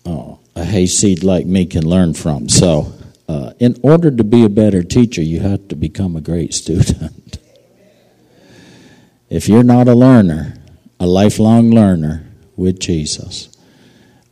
uh, 0.06 0.34
a 0.56 0.64
hayseed 0.64 1.22
like 1.22 1.46
me 1.46 1.66
can 1.66 1.86
learn 1.88 2.14
from. 2.14 2.48
So, 2.48 2.92
uh, 3.30 3.52
in 3.60 3.78
order 3.84 4.10
to 4.10 4.25
be 4.25 4.44
a 4.44 4.49
better 4.49 4.82
teacher, 4.82 5.22
you 5.22 5.38
have 5.38 5.68
to 5.68 5.76
become 5.76 6.16
a 6.16 6.20
great 6.20 6.52
student. 6.52 7.38
if 9.30 9.49
you're 9.49 9.62
not 9.62 9.86
a 9.86 9.95
learner, 9.95 10.56
a 10.99 11.06
lifelong 11.06 11.71
learner 11.71 12.26
with 12.56 12.80
Jesus, 12.80 13.56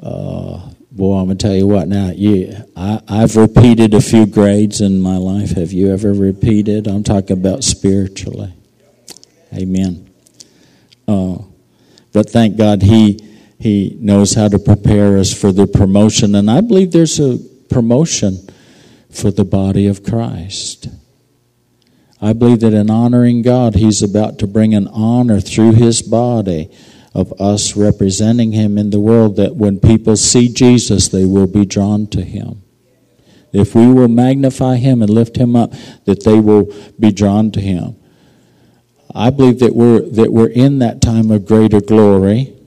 uh, 0.03 0.71
boy, 0.91 1.17
I'm 1.17 1.27
gonna 1.27 1.37
tell 1.37 1.55
you 1.55 1.69
what. 1.69 1.87
Now, 1.87 2.11
you, 2.11 2.53
I, 2.75 3.01
I've 3.07 3.37
repeated 3.37 3.95
a 3.95 4.01
few 4.01 4.27
grades 4.27 4.81
in 4.81 5.01
my 5.01 5.17
life. 5.17 5.51
Have 5.51 5.73
you 5.73 5.93
ever 5.93 6.13
repeated? 6.13 6.89
I'm 6.89 7.05
talking 7.05 7.39
about 7.39 7.63
spiritually. 7.63 8.53
Amen. 9.55 10.11
Uh, 11.07 11.39
but 12.13 12.29
thank 12.31 12.57
God, 12.57 12.83
He 12.83 13.21
He 13.61 13.97
knows 14.01 14.35
how 14.35 14.49
to 14.49 14.59
prepare 14.59 15.19
us 15.19 15.33
for 15.33 15.53
the 15.53 15.69
promotion, 15.69 16.35
and 16.35 16.51
I 16.51 16.63
believe 16.63 16.91
there's 16.91 17.21
a 17.21 17.39
promotion 17.71 18.39
for 19.11 19.31
the 19.31 19.45
body 19.45 19.87
of 19.87 20.03
Christ. 20.03 20.89
I 22.21 22.33
believe 22.33 22.61
that 22.61 22.75
in 22.75 22.91
honoring 22.91 23.43
God, 23.43 23.75
He's 23.77 24.03
about 24.03 24.39
to 24.41 24.47
bring 24.47 24.75
an 24.75 24.89
honor 24.89 25.41
through 25.41 25.73
His 25.73 26.03
body 26.03 26.71
of 27.15 27.33
us 27.41 27.77
representing 27.77 28.53
Him 28.53 28.77
in 28.77 28.91
the 28.91 29.01
world, 29.01 29.37
that 29.37 29.57
when 29.57 29.81
people 29.81 30.17
see 30.17 30.49
Jesus, 30.49 31.09
they 31.09 31.25
will 31.25 31.47
be 31.47 31.65
drawn 31.65 32.07
to 32.09 32.23
Him. 32.23 32.63
If 33.53 33.75
we 33.75 33.87
will 33.87 34.09
magnify 34.09 34.77
Him 34.77 35.01
and 35.01 35.11
lift 35.11 35.37
Him 35.37 35.57
up, 35.57 35.73
that 36.05 36.25
they 36.25 36.39
will 36.39 36.73
be 36.99 37.13
drawn 37.13 37.51
to 37.53 37.61
Him. 37.61 37.97
I 39.15 39.31
believe 39.31 39.61
that 39.61 39.75
we're, 39.75 40.01
that 40.01 40.33
we're 40.33 40.49
in 40.49 40.81
that 40.81 41.01
time 41.01 41.31
of 41.31 41.47
greater 41.47 41.81
glory. 41.81 42.58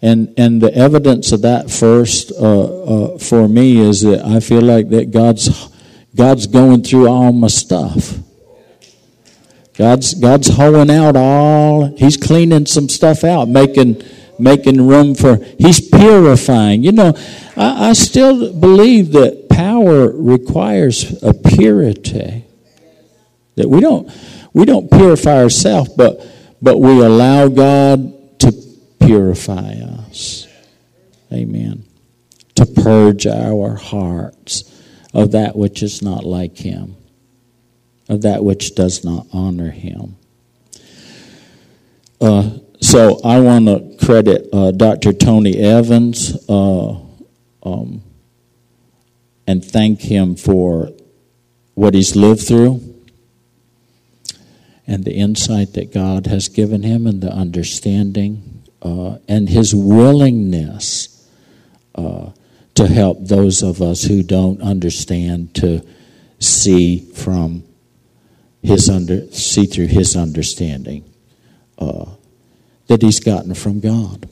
And, 0.00 0.32
and 0.36 0.60
the 0.60 0.72
evidence 0.72 1.32
of 1.32 1.42
that 1.42 1.70
first 1.70 2.30
uh, 2.32 3.14
uh, 3.14 3.18
for 3.18 3.48
me 3.48 3.78
is 3.78 4.02
that 4.02 4.24
I 4.24 4.40
feel 4.40 4.62
like 4.62 4.90
that 4.90 5.10
God's, 5.10 5.68
God's 6.14 6.46
going 6.46 6.84
through 6.84 7.08
all 7.08 7.32
my 7.32 7.48
stuff. 7.48 8.16
God's, 9.74 10.14
God's 10.14 10.48
hoeing 10.48 10.90
out 10.90 11.16
all, 11.16 11.96
He's 11.96 12.16
cleaning 12.16 12.66
some 12.66 12.88
stuff 12.88 13.24
out, 13.24 13.48
making, 13.48 14.02
making 14.38 14.86
room 14.86 15.14
for, 15.14 15.36
He's 15.58 15.88
purifying. 15.88 16.84
You 16.84 16.92
know, 16.92 17.14
I, 17.56 17.90
I 17.90 17.92
still 17.92 18.52
believe 18.52 19.12
that 19.12 19.48
power 19.48 20.12
requires 20.12 21.20
a 21.24 21.34
purity. 21.34 22.44
That 23.56 23.68
we 23.68 23.80
don't, 23.80 24.08
we 24.52 24.64
don't 24.64 24.88
purify 24.90 25.42
ourselves, 25.42 25.90
but, 25.96 26.24
but 26.62 26.78
we 26.78 27.00
allow 27.00 27.48
God 27.48 28.14
purify 29.08 29.72
us. 29.80 30.46
Amen. 31.32 31.82
To 32.56 32.66
purge 32.66 33.26
our 33.26 33.74
hearts 33.74 34.70
of 35.14 35.32
that 35.32 35.56
which 35.56 35.82
is 35.82 36.02
not 36.02 36.24
like 36.24 36.58
Him, 36.58 36.94
of 38.10 38.20
that 38.22 38.44
which 38.44 38.74
does 38.74 39.04
not 39.04 39.26
honor 39.32 39.70
Him. 39.70 40.16
Uh, 42.20 42.58
so 42.82 43.18
I 43.24 43.40
want 43.40 43.66
to 43.66 43.96
credit 44.04 44.50
uh, 44.52 44.72
Dr. 44.72 45.14
Tony 45.14 45.56
Evans 45.56 46.36
uh, 46.46 47.00
um, 47.62 48.02
and 49.46 49.64
thank 49.64 50.00
him 50.02 50.36
for 50.36 50.90
what 51.74 51.94
he's 51.94 52.14
lived 52.14 52.46
through 52.46 52.82
and 54.86 55.04
the 55.04 55.14
insight 55.14 55.74
that 55.74 55.92
God 55.92 56.26
has 56.26 56.48
given 56.48 56.82
him 56.82 57.06
and 57.06 57.20
the 57.20 57.32
understanding 57.32 58.47
uh, 58.82 59.18
and 59.28 59.48
his 59.48 59.74
willingness 59.74 61.28
uh, 61.94 62.30
to 62.74 62.86
help 62.86 63.18
those 63.20 63.62
of 63.62 63.82
us 63.82 64.04
who 64.04 64.22
don't 64.22 64.62
understand 64.62 65.54
to 65.56 65.84
see 66.38 67.00
from 67.12 67.64
his 68.62 68.88
under 68.88 69.30
see 69.32 69.66
through 69.66 69.86
his 69.86 70.16
understanding 70.16 71.04
uh, 71.78 72.06
that 72.86 73.02
he's 73.02 73.20
gotten 73.20 73.54
from 73.54 73.80
God. 73.80 74.28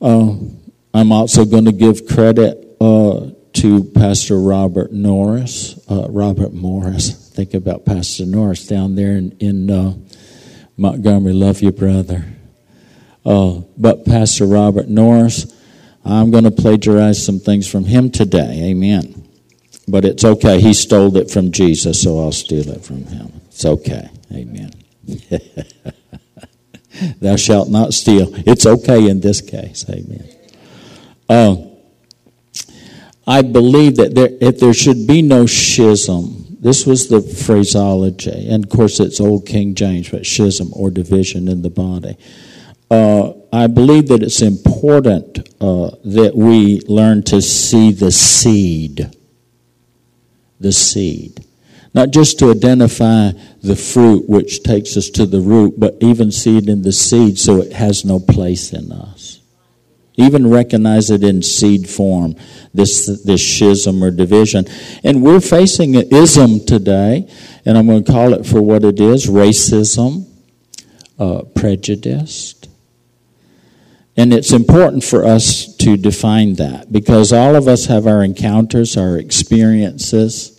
Uh, 0.00 0.36
I'm 0.94 1.10
also 1.10 1.44
going 1.44 1.64
to 1.64 1.72
give 1.72 2.06
credit 2.06 2.76
uh, 2.80 3.30
to 3.54 3.84
Pastor 3.84 4.38
Robert 4.38 4.92
Norris, 4.92 5.78
uh, 5.90 6.06
Robert 6.08 6.52
Morris. 6.52 7.30
Think 7.30 7.54
about 7.54 7.84
Pastor 7.84 8.26
Norris 8.26 8.66
down 8.66 8.94
there 8.94 9.16
in, 9.16 9.32
in 9.40 10.04
Montgomery. 10.76 11.32
Love 11.32 11.62
you, 11.62 11.72
brother. 11.72 12.35
Uh, 13.26 13.60
but 13.76 14.04
Pastor 14.04 14.46
Robert 14.46 14.88
Norris, 14.88 15.52
I'm 16.04 16.30
going 16.30 16.44
to 16.44 16.52
plagiarize 16.52 17.24
some 17.24 17.40
things 17.40 17.68
from 17.68 17.84
him 17.84 18.12
today. 18.12 18.70
Amen. 18.70 19.28
But 19.88 20.04
it's 20.04 20.24
okay. 20.24 20.60
He 20.60 20.72
stole 20.72 21.16
it 21.16 21.28
from 21.28 21.50
Jesus, 21.50 22.00
so 22.00 22.20
I'll 22.20 22.30
steal 22.30 22.70
it 22.70 22.84
from 22.84 23.04
him. 23.04 23.40
It's 23.48 23.64
okay. 23.64 24.08
Amen. 24.32 24.70
Thou 27.20 27.34
shalt 27.34 27.68
not 27.68 27.94
steal. 27.94 28.28
It's 28.48 28.64
okay 28.64 29.08
in 29.08 29.20
this 29.20 29.40
case. 29.40 29.84
Amen. 29.90 30.28
Uh, 31.28 31.56
I 33.26 33.42
believe 33.42 33.96
that 33.96 34.14
there, 34.14 34.30
if 34.40 34.60
there 34.60 34.72
should 34.72 35.08
be 35.08 35.20
no 35.20 35.46
schism, 35.46 36.58
this 36.60 36.86
was 36.86 37.08
the 37.08 37.20
phraseology, 37.20 38.48
and 38.48 38.64
of 38.64 38.70
course 38.70 39.00
it's 39.00 39.20
Old 39.20 39.46
King 39.46 39.74
James, 39.74 40.10
but 40.10 40.24
schism 40.24 40.70
or 40.72 40.90
division 40.90 41.48
in 41.48 41.62
the 41.62 41.70
body 41.70 42.16
uh, 42.90 43.32
I 43.52 43.66
believe 43.66 44.08
that 44.08 44.22
it's 44.22 44.42
important 44.42 45.48
uh, 45.60 45.90
that 46.04 46.32
we 46.34 46.80
learn 46.86 47.22
to 47.24 47.42
see 47.42 47.92
the 47.92 48.12
seed. 48.12 49.16
The 50.60 50.72
seed. 50.72 51.44
Not 51.94 52.10
just 52.10 52.38
to 52.40 52.50
identify 52.50 53.30
the 53.62 53.74
fruit 53.74 54.28
which 54.28 54.62
takes 54.62 54.96
us 54.96 55.08
to 55.10 55.24
the 55.24 55.40
root, 55.40 55.74
but 55.78 55.96
even 56.00 56.30
see 56.30 56.58
it 56.58 56.68
in 56.68 56.82
the 56.82 56.92
seed 56.92 57.38
so 57.38 57.62
it 57.62 57.72
has 57.72 58.04
no 58.04 58.20
place 58.20 58.72
in 58.72 58.92
us. 58.92 59.40
Even 60.16 60.48
recognize 60.48 61.10
it 61.10 61.24
in 61.24 61.42
seed 61.42 61.88
form, 61.88 62.36
this, 62.72 63.06
this 63.24 63.46
schism 63.46 64.02
or 64.02 64.10
division. 64.10 64.66
And 65.04 65.22
we're 65.22 65.40
facing 65.40 65.96
an 65.96 66.14
ism 66.14 66.64
today, 66.64 67.30
and 67.64 67.76
I'm 67.76 67.86
going 67.86 68.04
to 68.04 68.12
call 68.12 68.34
it 68.34 68.46
for 68.46 68.62
what 68.62 68.84
it 68.84 69.00
is 69.00 69.26
racism, 69.26 70.26
uh, 71.18 71.42
prejudice. 71.54 72.55
And 74.16 74.32
it's 74.32 74.52
important 74.52 75.04
for 75.04 75.24
us 75.24 75.76
to 75.76 75.96
define 75.96 76.54
that 76.54 76.90
because 76.90 77.32
all 77.32 77.54
of 77.54 77.68
us 77.68 77.86
have 77.86 78.06
our 78.06 78.24
encounters, 78.24 78.96
our 78.96 79.18
experiences. 79.18 80.52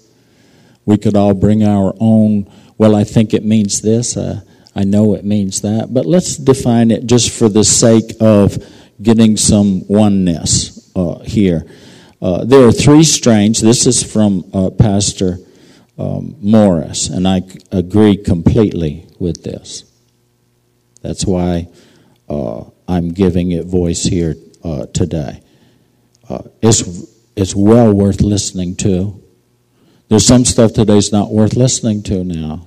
We 0.85 0.97
could 0.97 1.17
all 1.17 1.33
bring 1.33 1.63
our 1.63 1.95
own, 1.99 2.51
well, 2.77 2.95
I 2.95 3.03
think 3.03 3.33
it 3.33 3.43
means 3.43 3.81
this, 3.81 4.15
uh, 4.15 4.41
I 4.75 4.83
know 4.83 5.15
it 5.15 5.25
means 5.25 5.61
that, 5.61 5.91
but 5.91 6.05
let's 6.05 6.37
define 6.37 6.91
it 6.91 7.07
just 7.07 7.31
for 7.31 7.49
the 7.49 7.63
sake 7.63 8.11
of 8.19 8.63
getting 9.01 9.35
some 9.37 9.87
oneness 9.87 10.91
uh, 10.95 11.19
here. 11.19 11.65
Uh, 12.21 12.45
there 12.45 12.67
are 12.67 12.71
three 12.71 13.03
strains. 13.03 13.59
This 13.59 13.87
is 13.87 14.03
from 14.03 14.49
uh, 14.53 14.69
Pastor 14.69 15.39
um, 15.97 16.35
Morris, 16.39 17.09
and 17.09 17.27
I 17.27 17.41
agree 17.71 18.17
completely 18.17 19.07
with 19.19 19.43
this. 19.43 19.83
That's 21.01 21.25
why 21.25 21.69
I'm 22.87 23.09
giving 23.09 23.51
it 23.51 23.65
voice 23.65 24.03
here 24.03 24.35
uh, 24.63 24.87
today. 24.87 25.41
Uh, 26.29 26.43
it's, 26.61 26.83
it's 27.35 27.55
well 27.55 27.93
worth 27.93 28.21
listening 28.21 28.75
to. 28.77 29.23
There's 30.09 30.25
some 30.25 30.45
stuff 30.45 30.73
today's 30.73 31.11
not 31.11 31.31
worth 31.31 31.55
listening 31.55 32.01
to 32.03 32.23
now, 32.23 32.65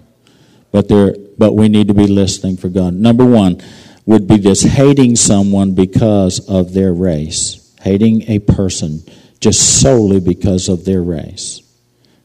but 0.73 0.89
there, 0.89 1.15
but 1.39 1.55
we 1.55 1.69
need 1.69 1.89
to 1.89 1.95
be 1.95 2.07
listening 2.07 2.59
for 2.59 2.69
God. 2.69 2.95
Number 2.95 3.25
one, 3.25 3.61
would 4.07 4.27
be 4.27 4.39
this 4.39 4.63
hating 4.63 5.17
someone 5.17 5.75
because 5.75 6.41
of 6.49 6.75
their 6.75 6.93
race, 6.93 7.75
hating 7.81 8.29
a 8.29 8.39
person 8.41 9.03
just 9.41 9.81
solely 9.81 10.21
because 10.21 10.69
of 10.69 10.85
their 10.85 11.03
race. 11.03 11.63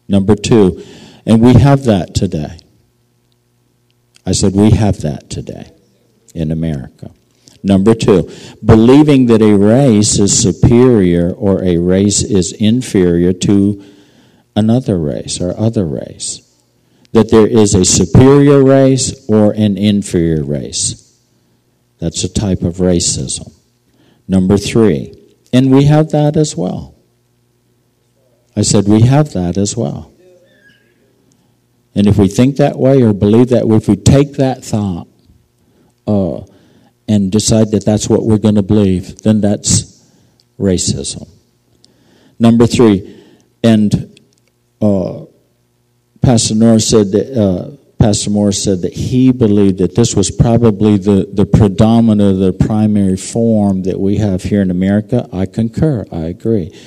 Number 0.08 0.36
two, 0.36 0.84
and 1.26 1.42
we 1.42 1.54
have 1.54 1.86
that 1.86 2.14
today. 2.16 2.60
I 4.26 4.32
said 4.32 4.54
we 4.54 4.72
have 4.72 5.02
that 5.02 5.30
today 5.30 5.72
in 6.34 6.52
America. 6.52 7.12
Number 7.66 7.96
two, 7.96 8.30
believing 8.64 9.26
that 9.26 9.42
a 9.42 9.58
race 9.58 10.20
is 10.20 10.40
superior 10.40 11.32
or 11.32 11.64
a 11.64 11.78
race 11.78 12.22
is 12.22 12.52
inferior 12.52 13.34
to 13.34 13.84
another 14.56 15.00
race 15.00 15.42
or 15.42 15.60
other 15.60 15.84
race. 15.84 16.44
That 17.14 17.32
there 17.32 17.48
is 17.48 17.74
a 17.74 17.84
superior 17.84 18.64
race 18.64 19.28
or 19.28 19.52
an 19.54 19.80
inferior 19.80 20.44
race. 20.44 21.20
That's 21.98 22.24
a 22.24 22.32
type 22.32 22.62
of 22.62 22.76
racism. 22.76 23.52
Number 24.28 24.58
three, 24.58 25.16
and 25.52 25.72
we 25.72 25.86
have 25.86 26.12
that 26.12 26.38
as 26.38 26.56
well. 26.56 26.94
I 28.56 28.62
said, 28.62 28.88
we 28.88 29.02
have 29.02 29.34
that 29.34 29.58
as 29.58 29.76
well. 29.76 30.12
And 31.96 32.06
if 32.06 32.20
we 32.20 32.28
think 32.28 32.58
that 32.58 32.78
way 32.78 33.02
or 33.02 33.12
believe 33.12 33.50
that, 33.50 33.68
way, 33.68 33.78
if 33.78 33.88
we 33.88 33.96
take 33.96 34.34
that 34.34 34.64
thought 34.64 35.08
uh, 36.06 36.42
and 37.08 37.32
decide 37.32 37.72
that 37.72 37.86
that's 37.86 38.10
what 38.10 38.24
we're 38.24 38.38
going 38.38 38.56
to 38.56 38.64
believe, 38.64 39.22
then 39.22 39.42
that's 39.42 40.04
racism. 40.60 41.30
Number 42.40 42.68
three, 42.68 43.24
and 43.64 44.20
uh, 44.82 45.26
Pastor 46.22 46.56
Norris 46.56 46.90
said 46.90 47.12
that. 47.12 47.38
Uh, 47.38 47.78
Pastor 47.98 48.30
Morris 48.30 48.62
said 48.62 48.82
that 48.82 48.94
he 48.94 49.32
believed 49.32 49.80
that 49.80 49.96
this 49.96 50.16
was 50.16 50.30
probably 50.30 50.98
the, 50.98 51.28
the 51.32 51.46
predominant, 51.46 52.40
the 52.40 52.54
primary 52.54 53.18
form 53.18 53.82
that 53.84 54.00
we 54.00 54.18
have 54.18 54.44
here 54.44 54.62
in 54.62 54.70
America. 54.70 55.28
I 55.34 55.48
concur. 55.48 56.06
I 56.12 56.26
agree. 56.26 56.78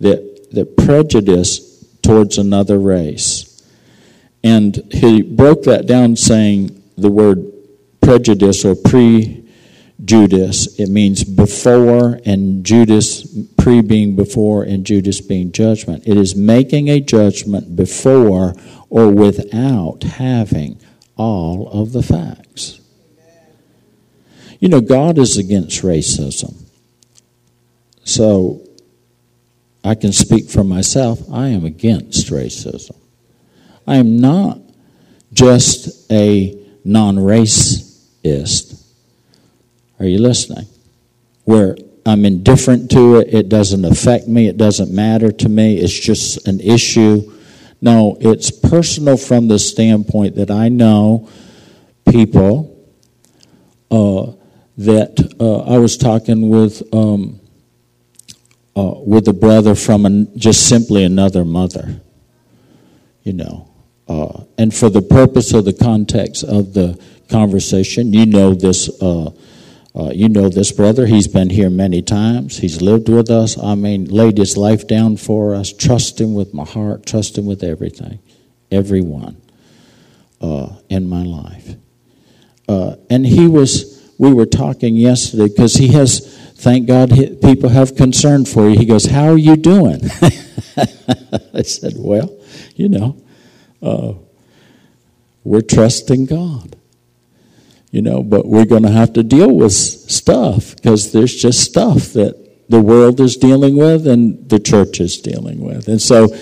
That, 0.00 0.48
that 0.52 0.78
prejudice 0.78 1.84
towards 2.00 2.38
another 2.38 2.78
race. 2.78 3.62
And 4.42 4.76
he 4.92 5.20
broke 5.20 5.64
that 5.64 5.86
down 5.86 6.16
saying 6.16 6.82
the 6.96 7.10
word 7.10 7.44
prejudice 8.00 8.64
or 8.64 8.74
prejudice. 10.06 10.78
It 10.78 10.88
means 10.88 11.24
before 11.24 12.20
and 12.24 12.64
Judas, 12.64 13.26
pre 13.56 13.82
being 13.82 14.16
before 14.16 14.64
and 14.64 14.84
Judas 14.84 15.20
being 15.20 15.52
judgment. 15.52 16.04
It 16.06 16.16
is 16.16 16.34
making 16.34 16.88
a 16.88 17.00
judgment 17.00 17.76
before 17.76 18.54
or 18.90 19.10
without 19.10 20.02
having 20.02 20.80
all 21.16 21.68
of 21.70 21.92
the 21.92 22.02
facts. 22.02 22.80
You 24.58 24.68
know, 24.68 24.80
God 24.80 25.18
is 25.18 25.38
against 25.38 25.82
racism. 25.82 26.54
So 28.04 28.60
I 29.84 29.94
can 29.94 30.12
speak 30.12 30.48
for 30.48 30.64
myself. 30.64 31.20
I 31.32 31.48
am 31.48 31.64
against 31.64 32.28
racism. 32.28 32.96
I 33.86 33.96
am 33.96 34.20
not 34.20 34.60
just 35.32 36.10
a 36.10 36.58
non 36.84 37.16
racist. 37.16 38.81
Are 40.02 40.06
you 40.06 40.18
listening? 40.18 40.66
Where 41.44 41.76
I'm 42.04 42.26
indifferent 42.26 42.90
to 42.90 43.16
it, 43.16 43.32
it 43.32 43.48
doesn't 43.48 43.84
affect 43.86 44.28
me, 44.28 44.48
it 44.48 44.58
doesn't 44.58 44.92
matter 44.92 45.32
to 45.32 45.48
me, 45.48 45.78
it's 45.78 45.98
just 45.98 46.46
an 46.46 46.60
issue 46.60 47.32
no, 47.82 48.16
it's 48.20 48.52
personal 48.52 49.16
from 49.16 49.48
the 49.48 49.58
standpoint 49.58 50.36
that 50.36 50.52
I 50.52 50.68
know 50.68 51.28
people 52.08 52.78
uh, 53.90 54.32
that 54.78 55.34
uh, 55.40 55.62
I 55.62 55.78
was 55.78 55.96
talking 55.96 56.48
with 56.48 56.82
um, 56.94 57.40
uh, 58.76 58.94
with 59.04 59.26
a 59.26 59.32
brother 59.32 59.74
from 59.74 60.06
an, 60.06 60.38
just 60.38 60.68
simply 60.68 61.02
another 61.02 61.44
mother, 61.44 62.00
you 63.24 63.32
know. 63.32 63.68
Uh, 64.06 64.44
and 64.56 64.72
for 64.72 64.88
the 64.88 65.02
purpose 65.02 65.52
of 65.52 65.64
the 65.64 65.72
context 65.72 66.44
of 66.44 66.74
the 66.74 67.02
conversation, 67.28 68.12
you 68.12 68.26
know 68.26 68.54
this 68.54 68.88
uh, 69.94 70.10
you 70.10 70.28
know 70.28 70.48
this 70.48 70.72
brother. 70.72 71.06
He's 71.06 71.28
been 71.28 71.50
here 71.50 71.68
many 71.68 72.00
times. 72.00 72.58
He's 72.58 72.80
lived 72.80 73.08
with 73.10 73.30
us. 73.30 73.58
I 73.58 73.74
mean, 73.74 74.06
laid 74.06 74.38
his 74.38 74.56
life 74.56 74.86
down 74.86 75.18
for 75.18 75.54
us. 75.54 75.72
Trust 75.72 76.20
him 76.20 76.34
with 76.34 76.54
my 76.54 76.64
heart. 76.64 77.04
Trust 77.04 77.36
him 77.36 77.44
with 77.44 77.62
everything. 77.62 78.18
Everyone 78.70 79.40
uh, 80.40 80.76
in 80.88 81.08
my 81.08 81.22
life. 81.22 81.76
Uh, 82.66 82.96
and 83.10 83.26
he 83.26 83.46
was, 83.46 84.10
we 84.18 84.32
were 84.32 84.46
talking 84.46 84.96
yesterday 84.96 85.48
because 85.48 85.74
he 85.74 85.88
has, 85.88 86.20
thank 86.54 86.86
God, 86.86 87.10
people 87.42 87.68
have 87.68 87.94
concern 87.94 88.46
for 88.46 88.70
you. 88.70 88.78
He 88.78 88.86
goes, 88.86 89.04
How 89.04 89.24
are 89.24 89.38
you 89.38 89.56
doing? 89.56 90.00
I 91.54 91.62
said, 91.62 91.94
Well, 91.96 92.34
you 92.76 92.88
know, 92.88 93.22
uh, 93.82 94.14
we're 95.44 95.60
trusting 95.60 96.26
God 96.26 96.76
you 97.92 98.00
know, 98.00 98.22
but 98.22 98.46
we're 98.46 98.64
going 98.64 98.82
to 98.82 98.90
have 98.90 99.12
to 99.12 99.22
deal 99.22 99.54
with 99.54 99.72
stuff 99.72 100.74
because 100.74 101.12
there's 101.12 101.36
just 101.36 101.60
stuff 101.60 102.14
that 102.14 102.66
the 102.70 102.80
world 102.80 103.20
is 103.20 103.36
dealing 103.36 103.76
with 103.76 104.06
and 104.06 104.48
the 104.48 104.58
church 104.58 104.98
is 104.98 105.18
dealing 105.18 105.60
with. 105.60 105.88
And 105.88 106.00
so, 106.00 106.34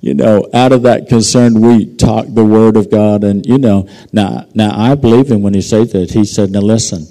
you 0.00 0.14
know, 0.14 0.48
out 0.54 0.70
of 0.70 0.82
that 0.82 1.08
concern, 1.08 1.60
we 1.60 1.96
talk 1.96 2.26
the 2.28 2.44
word 2.44 2.76
of 2.76 2.88
God. 2.88 3.24
And, 3.24 3.44
you 3.44 3.58
know, 3.58 3.88
now, 4.12 4.46
now 4.54 4.70
I 4.78 4.94
believe 4.94 5.28
him 5.28 5.42
when 5.42 5.54
he 5.54 5.60
said 5.60 5.88
that. 5.90 6.12
He 6.12 6.24
said, 6.24 6.50
now 6.50 6.60
listen. 6.60 7.04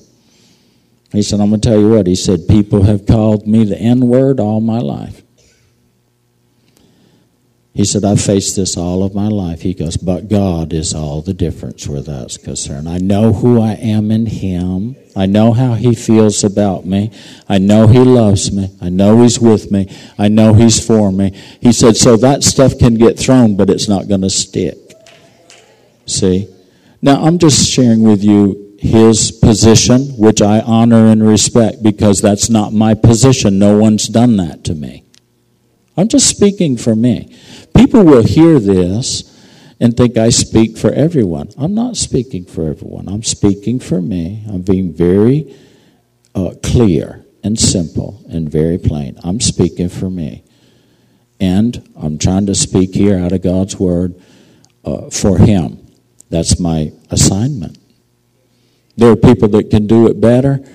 He 1.11 1.21
said, 1.21 1.41
I'm 1.41 1.49
going 1.49 1.59
to 1.59 1.69
tell 1.69 1.77
you 1.77 1.89
what. 1.89 2.07
He 2.07 2.15
said, 2.15 2.47
people 2.47 2.83
have 2.83 3.05
called 3.05 3.45
me 3.45 3.65
the 3.65 3.77
N 3.77 4.07
word 4.07 4.39
all 4.39 4.61
my 4.61 4.79
life. 4.79 5.20
He 7.73 7.85
said, 7.85 8.03
I've 8.03 8.19
faced 8.19 8.57
this 8.57 8.75
all 8.75 9.01
of 9.01 9.15
my 9.15 9.29
life. 9.29 9.61
He 9.61 9.73
goes, 9.73 9.95
but 9.95 10.27
God 10.27 10.73
is 10.73 10.93
all 10.93 11.21
the 11.21 11.33
difference 11.33 11.87
where 11.87 12.01
that's 12.01 12.35
concerned. 12.37 12.89
I 12.89 12.97
know 12.97 13.31
who 13.31 13.61
I 13.61 13.73
am 13.73 14.11
in 14.11 14.25
Him. 14.25 14.97
I 15.15 15.25
know 15.25 15.53
how 15.53 15.75
He 15.75 15.95
feels 15.95 16.43
about 16.43 16.85
me. 16.85 17.11
I 17.47 17.59
know 17.59 17.87
He 17.87 17.99
loves 17.99 18.51
me. 18.51 18.75
I 18.81 18.89
know 18.89 19.21
He's 19.21 19.39
with 19.39 19.71
me. 19.71 19.87
I 20.17 20.27
know 20.27 20.53
He's 20.53 20.85
for 20.85 21.13
me. 21.13 21.31
He 21.61 21.71
said, 21.71 21.95
so 21.95 22.17
that 22.17 22.43
stuff 22.43 22.77
can 22.77 22.95
get 22.95 23.17
thrown, 23.17 23.55
but 23.55 23.69
it's 23.69 23.87
not 23.87 24.09
going 24.09 24.21
to 24.21 24.29
stick. 24.29 24.77
See? 26.05 26.53
Now, 27.01 27.23
I'm 27.23 27.39
just 27.39 27.71
sharing 27.71 28.03
with 28.03 28.21
you 28.21 28.75
His 28.79 29.31
position, 29.31 30.01
which 30.17 30.41
I 30.41 30.59
honor 30.59 31.07
and 31.07 31.25
respect 31.25 31.81
because 31.81 32.21
that's 32.21 32.49
not 32.49 32.73
my 32.73 32.95
position. 32.95 33.59
No 33.59 33.77
one's 33.77 34.09
done 34.09 34.35
that 34.37 34.65
to 34.65 34.75
me. 34.75 35.05
I'm 36.01 36.07
just 36.07 36.27
speaking 36.27 36.77
for 36.77 36.95
me. 36.95 37.37
People 37.75 38.03
will 38.03 38.23
hear 38.23 38.59
this 38.59 39.27
and 39.79 39.95
think 39.95 40.17
I 40.17 40.29
speak 40.29 40.75
for 40.75 40.91
everyone. 40.91 41.49
I'm 41.59 41.75
not 41.75 41.95
speaking 41.95 42.43
for 42.43 42.67
everyone. 42.67 43.07
I'm 43.07 43.21
speaking 43.21 43.79
for 43.79 44.01
me. 44.01 44.43
I'm 44.49 44.63
being 44.63 44.93
very 44.93 45.55
uh, 46.33 46.55
clear 46.63 47.23
and 47.43 47.59
simple 47.59 48.25
and 48.27 48.49
very 48.49 48.79
plain. 48.79 49.19
I'm 49.23 49.39
speaking 49.39 49.89
for 49.89 50.09
me. 50.09 50.43
And 51.39 51.87
I'm 51.95 52.17
trying 52.17 52.47
to 52.47 52.55
speak 52.55 52.95
here 52.95 53.19
out 53.19 53.31
of 53.31 53.43
God's 53.43 53.77
Word 53.79 54.19
uh, 54.83 55.11
for 55.11 55.37
Him. 55.37 55.85
That's 56.31 56.59
my 56.59 56.93
assignment. 57.11 57.77
There 58.97 59.11
are 59.11 59.15
people 59.15 59.49
that 59.49 59.69
can 59.69 59.85
do 59.85 60.07
it 60.07 60.19
better. 60.19 60.67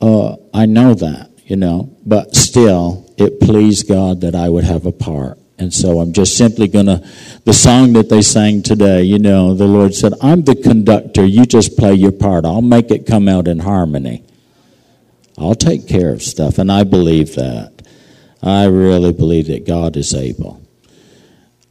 Uh, 0.00 0.34
I 0.52 0.66
know 0.66 0.94
that. 0.94 1.30
You 1.44 1.56
know, 1.56 1.96
but 2.04 2.34
still, 2.34 3.12
it 3.16 3.40
pleased 3.40 3.88
God 3.88 4.20
that 4.22 4.34
I 4.34 4.48
would 4.48 4.64
have 4.64 4.86
a 4.86 4.92
part. 4.92 5.38
And 5.58 5.72
so 5.72 6.00
I'm 6.00 6.12
just 6.12 6.36
simply 6.36 6.66
going 6.66 6.86
to, 6.86 7.06
the 7.44 7.52
song 7.52 7.92
that 7.92 8.08
they 8.08 8.22
sang 8.22 8.62
today, 8.62 9.02
you 9.02 9.18
know, 9.18 9.54
the 9.54 9.66
Lord 9.66 9.94
said, 9.94 10.14
I'm 10.20 10.42
the 10.42 10.56
conductor, 10.56 11.24
you 11.24 11.46
just 11.46 11.76
play 11.76 11.94
your 11.94 12.12
part. 12.12 12.44
I'll 12.44 12.62
make 12.62 12.90
it 12.90 13.06
come 13.06 13.28
out 13.28 13.46
in 13.46 13.60
harmony. 13.60 14.24
I'll 15.38 15.54
take 15.54 15.88
care 15.88 16.12
of 16.12 16.22
stuff, 16.22 16.58
and 16.58 16.70
I 16.70 16.84
believe 16.84 17.34
that. 17.34 17.72
I 18.42 18.66
really 18.66 19.12
believe 19.12 19.46
that 19.48 19.66
God 19.66 19.96
is 19.96 20.14
able. 20.14 20.62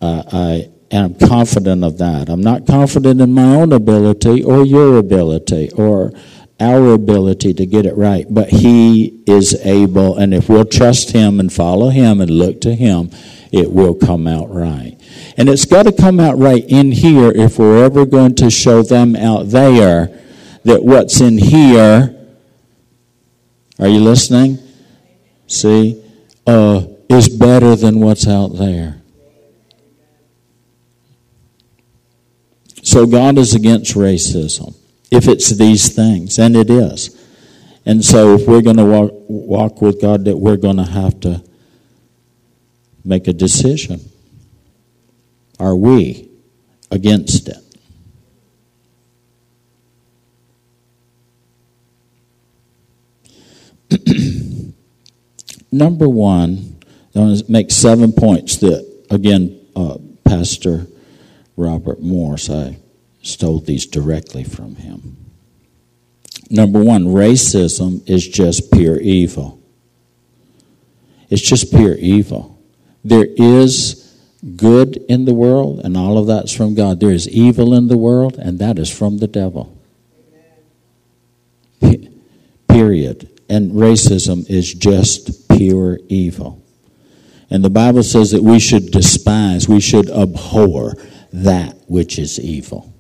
Uh, 0.02 0.24
I 0.32 0.70
I'm 0.92 1.16
confident 1.16 1.84
of 1.84 1.98
that. 1.98 2.30
I'm 2.30 2.42
not 2.42 2.68
confident 2.68 3.20
in 3.20 3.34
my 3.34 3.56
own 3.56 3.72
ability 3.72 4.44
or 4.44 4.64
your 4.64 4.98
ability 4.98 5.72
or 5.72 6.14
our 6.64 6.94
ability 6.94 7.54
to 7.54 7.66
get 7.66 7.86
it 7.86 7.96
right, 7.96 8.26
but 8.30 8.50
He 8.50 9.22
is 9.28 9.54
able, 9.66 10.18
and 10.18 10.34
if 10.34 10.48
we'll 10.48 10.66
trust 10.66 11.12
Him 11.12 11.40
and 11.40 11.52
follow 11.52 11.90
Him 11.90 12.22
and 12.22 12.32
look 12.32 12.62
to 12.62 12.74
Him, 12.74 13.12
it 13.52 13.72
will 13.72 13.94
come 13.94 14.28
out 14.28 14.50
right. 14.50 14.98
And 15.38 15.50
it's 15.50 15.66
got 15.66 15.84
to 15.84 15.92
come 15.92 16.20
out 16.20 16.38
right 16.38 16.64
in 16.68 16.92
here 16.92 17.32
if 17.32 17.60
we're 17.60 17.84
ever 17.84 18.06
going 18.06 18.36
to 18.36 18.50
show 18.50 18.82
them 18.82 19.16
out 19.16 19.50
there 19.50 20.20
that 20.64 20.84
what's 20.84 21.20
in 21.20 21.38
here, 21.38 22.16
are 23.78 23.88
you 23.88 24.00
listening? 24.00 24.58
See, 25.48 26.02
uh, 26.48 26.86
is 27.10 27.30
better 27.30 27.76
than 27.76 28.00
what's 28.00 28.28
out 28.28 28.58
there. 28.58 29.02
So 32.82 33.06
God 33.06 33.38
is 33.38 33.54
against 33.54 33.94
racism 33.94 34.76
if 35.14 35.28
it's 35.28 35.52
these 35.52 35.94
things, 35.96 36.40
and 36.40 36.56
it 36.56 36.70
is. 36.70 37.20
And 37.86 38.04
so 38.04 38.34
if 38.36 38.48
we're 38.48 38.64
going 38.64 38.78
to 38.78 38.86
walk, 38.86 39.12
walk 39.28 39.82
with 39.82 40.02
God, 40.02 40.26
that 40.26 40.38
we're 40.38 40.58
going 40.58 40.78
to 40.78 40.84
have 40.84 41.20
to 41.22 41.44
make 43.06 43.28
a 43.28 43.34
decision. 43.34 44.00
Are 45.60 45.76
we 45.76 46.30
against 46.90 47.50
it? 47.50 47.58
Number 55.72 56.10
one, 56.10 56.80
I 57.16 57.20
want 57.20 57.38
to 57.46 57.52
make 57.52 57.70
seven 57.70 58.14
points 58.14 58.58
that, 58.58 59.06
again, 59.12 59.60
uh, 59.76 60.00
Pastor 60.24 60.88
Robert 61.56 62.02
Morris. 62.02 62.50
I 62.50 62.78
stole 63.24 63.60
these 63.60 63.88
directly 63.88 64.44
from 64.44 64.76
him. 64.76 65.18
Number 66.50 66.84
one, 66.84 67.06
racism 67.06 68.08
is 68.08 68.28
just 68.28 68.72
pure 68.72 69.00
evil. 69.00 69.60
It's 71.30 71.42
just 71.42 71.72
pure 71.72 71.96
evil. 71.96 72.62
There 73.04 73.26
is 73.26 74.16
good 74.56 74.98
in 75.10 75.26
the 75.26 75.34
world, 75.34 75.80
and 75.80 75.98
all 75.98 76.18
of 76.18 76.28
that's 76.28 76.52
from 76.54 76.76
God. 76.76 77.00
There 77.00 77.10
is 77.10 77.28
evil 77.28 77.74
in 77.74 77.88
the 77.88 77.98
world, 77.98 78.36
and 78.38 78.60
that 78.60 78.78
is 78.78 78.96
from 78.96 79.18
the 79.18 79.28
devil. 79.28 79.76
P- 81.82 82.10
period. 82.68 83.30
And 83.50 83.72
racism 83.72 84.48
is 84.50 84.74
just 84.74 85.50
pure 85.50 86.00
evil. 86.08 86.62
And 87.50 87.64
the 87.64 87.70
Bible 87.70 88.04
says 88.04 88.32
that 88.32 88.44
we 88.44 88.60
should 88.60 88.92
despise, 88.92 89.68
we 89.68 89.80
should 89.80 90.10
abhor 90.10 90.94
that 91.32 91.78
which 91.88 92.20
is 92.20 92.40
evil. 92.40 92.93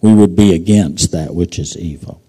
We 0.00 0.14
would 0.14 0.36
be 0.36 0.54
against 0.54 1.12
that 1.12 1.34
which 1.34 1.58
is 1.58 1.76
evil. 1.76 2.22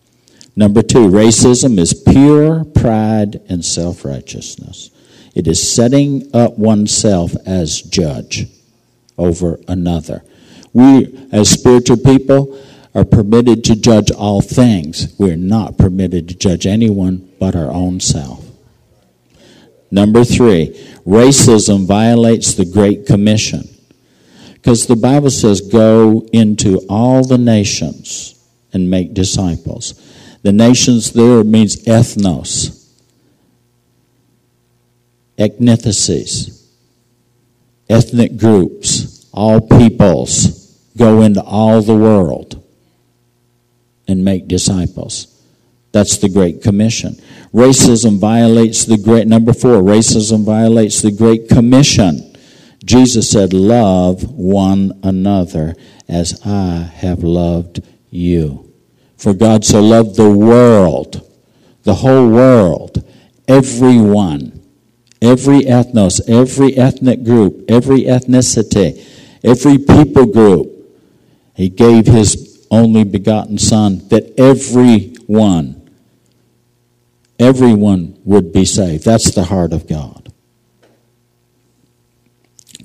Number 0.56 0.82
two, 0.82 1.08
racism 1.08 1.80
is 1.80 1.94
pure 1.94 2.66
pride 2.66 3.42
and 3.48 3.64
self 3.64 4.04
righteousness. 4.04 4.90
It 5.36 5.48
is 5.48 5.72
setting 5.72 6.30
up 6.34 6.58
oneself 6.58 7.34
as 7.46 7.82
judge 7.82 8.48
over 9.18 9.60
another. 9.68 10.24
We, 10.74 11.30
as 11.32 11.50
spiritual 11.50 11.98
people, 11.98 12.60
are 12.96 13.06
permitted 13.06 13.64
to 13.66 13.76
judge 13.76 14.12
all 14.12 14.42
things. 14.42 15.14
We're 15.18 15.38
not 15.38 15.78
permitted 15.78 16.28
to 16.30 16.36
judge 16.36 16.66
anyone 16.66 17.32
but 17.40 17.56
our 17.56 17.72
own 17.72 18.00
self. 18.00 18.46
Number 19.92 20.24
three, 20.24 20.70
racism 21.06 21.86
violates 21.86 22.54
the 22.54 22.66
Great 22.66 23.06
Commission. 23.06 23.69
Because 24.62 24.88
the 24.88 24.96
Bible 24.96 25.30
says, 25.30 25.62
go 25.62 26.28
into 26.34 26.82
all 26.90 27.26
the 27.26 27.38
nations 27.38 28.36
and 28.74 28.90
make 28.90 29.14
disciples. 29.14 29.94
The 30.42 30.52
nations 30.52 31.12
there 31.14 31.44
means 31.44 31.84
ethnos, 31.86 32.92
ethnicities, 35.38 36.68
ethnic 37.90 38.38
groups, 38.38 39.28
all 39.34 39.62
peoples. 39.62 40.58
Go 40.98 41.22
into 41.22 41.42
all 41.42 41.82
the 41.82 41.96
world 41.96 42.62
and 44.08 44.26
make 44.26 44.48
disciples. 44.48 45.28
That's 45.92 46.18
the 46.18 46.30
Great 46.30 46.62
Commission. 46.62 47.14
Racism 47.54 48.20
violates 48.20 48.86
the 48.86 48.98
great, 48.98 49.28
number 49.28 49.54
four, 49.54 49.82
racism 49.82 50.44
violates 50.44 51.02
the 51.02 51.12
Great 51.12 51.48
Commission. 51.50 52.29
Jesus 52.84 53.30
said, 53.30 53.54
Love 53.54 54.32
one 54.32 55.00
another 55.04 55.76
as 56.08 56.42
I 56.46 56.90
have 56.96 57.24
loved 57.24 57.82
you. 58.10 58.74
For 59.18 59.34
God 59.34 59.66
so 59.66 59.82
loved 59.82 60.16
the 60.16 60.32
world, 60.32 61.30
the 61.84 61.96
whole 61.96 62.30
world, 62.30 63.04
everyone, 63.48 64.64
every 65.22 65.62
ethnos, 65.62 66.22
every 66.30 66.78
ethnic 66.78 67.24
group, 67.24 67.70
every 67.70 68.04
ethnicity, 68.04 69.06
every 69.44 69.78
people 69.78 70.26
group. 70.26 70.72
He 71.56 71.68
gave 71.68 72.08
his 72.08 72.66
only 72.72 73.04
begotten 73.04 73.58
Son 73.58 74.08
that 74.08 74.40
everyone, 74.40 75.90
everyone 77.38 78.18
would 78.24 78.54
be 78.54 78.64
saved. 78.64 79.04
That's 79.04 79.36
the 79.36 79.44
heart 79.44 79.74
of 79.74 79.88
God. 79.88 80.29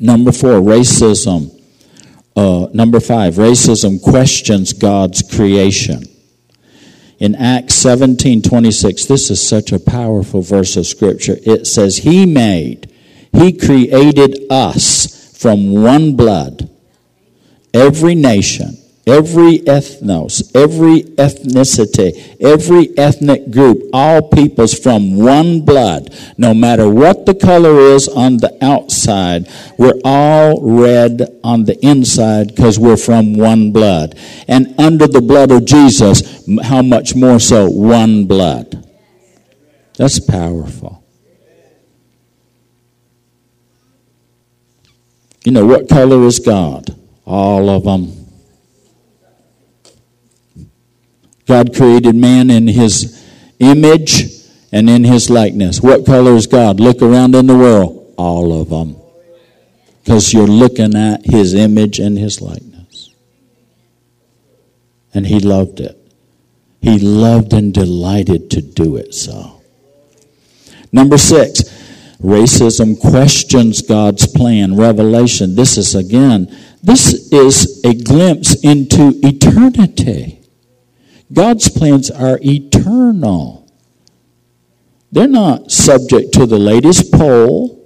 Number 0.04 0.32
four, 0.32 0.60
racism. 0.60 1.50
Uh, 2.36 2.66
number 2.74 3.00
five, 3.00 3.36
racism 3.36 4.02
questions 4.02 4.74
God's 4.74 5.22
creation. 5.22 6.02
In 7.18 7.34
Acts 7.34 7.72
17 7.76 8.42
26, 8.42 9.06
this 9.06 9.30
is 9.30 9.40
such 9.40 9.72
a 9.72 9.78
powerful 9.78 10.42
verse 10.42 10.76
of 10.76 10.86
Scripture. 10.86 11.38
It 11.46 11.66
says, 11.66 11.96
He 11.96 12.26
made, 12.26 12.92
He 13.32 13.56
created 13.56 14.44
us 14.50 15.34
from 15.40 15.72
one 15.82 16.16
blood, 16.16 16.68
every 17.72 18.14
nation, 18.14 18.76
every 19.06 19.58
ethnos, 19.60 20.50
every 20.54 21.02
ethnicity, 21.16 22.36
every 22.40 22.96
ethnic 22.96 23.50
group, 23.50 23.82
all 23.92 24.22
peoples 24.22 24.72
from 24.78 25.16
one 25.16 25.60
blood, 25.60 26.14
no 26.38 26.54
matter 26.54 26.88
what 26.88 27.26
the 27.26 27.34
color 27.34 27.78
is 27.80 28.08
on 28.08 28.38
the 28.38 28.56
outside, 28.62 29.46
we're 29.78 30.00
all 30.04 30.60
red 30.62 31.22
on 31.42 31.64
the 31.64 31.78
inside 31.84 32.48
because 32.48 32.78
we're 32.78 32.96
from 32.96 33.34
one 33.34 33.72
blood. 33.72 34.18
And 34.48 34.78
under 34.80 35.06
the 35.06 35.20
blood 35.20 35.50
of 35.50 35.64
Jesus, 35.64 36.46
how 36.62 36.82
much 36.82 37.14
more 37.14 37.38
so 37.38 37.68
one 37.68 38.26
blood? 38.26 38.80
That's 39.98 40.18
powerful. 40.18 41.02
You 45.44 45.52
know, 45.52 45.66
what 45.66 45.90
color 45.90 46.26
is 46.26 46.38
God? 46.38 46.86
All 47.26 47.68
of 47.68 47.84
them 47.84 48.23
God 51.46 51.74
created 51.74 52.14
man 52.14 52.50
in 52.50 52.68
his 52.68 53.22
image 53.58 54.24
and 54.72 54.88
in 54.88 55.04
his 55.04 55.30
likeness. 55.30 55.80
What 55.80 56.06
color 56.06 56.32
is 56.32 56.46
God? 56.46 56.80
Look 56.80 57.02
around 57.02 57.34
in 57.34 57.46
the 57.46 57.56
world. 57.56 58.14
All 58.16 58.60
of 58.60 58.70
them. 58.70 58.96
Because 60.02 60.32
you're 60.32 60.46
looking 60.46 60.94
at 60.96 61.24
his 61.24 61.54
image 61.54 61.98
and 61.98 62.18
his 62.18 62.40
likeness. 62.40 63.10
And 65.12 65.26
he 65.26 65.38
loved 65.40 65.80
it. 65.80 65.98
He 66.80 66.98
loved 66.98 67.52
and 67.52 67.72
delighted 67.72 68.50
to 68.50 68.60
do 68.60 68.96
it 68.96 69.14
so. 69.14 69.62
Number 70.92 71.16
six, 71.16 71.62
racism 72.20 73.00
questions 73.00 73.80
God's 73.80 74.26
plan. 74.26 74.76
Revelation. 74.76 75.54
This 75.54 75.78
is 75.78 75.94
again, 75.94 76.54
this 76.82 77.32
is 77.32 77.82
a 77.84 77.94
glimpse 77.94 78.62
into 78.62 79.12
eternity. 79.22 80.43
God's 81.34 81.68
plans 81.68 82.10
are 82.12 82.38
eternal. 82.42 83.68
They're 85.10 85.26
not 85.26 85.70
subject 85.72 86.32
to 86.34 86.46
the 86.46 86.58
latest 86.58 87.12
poll. 87.12 87.84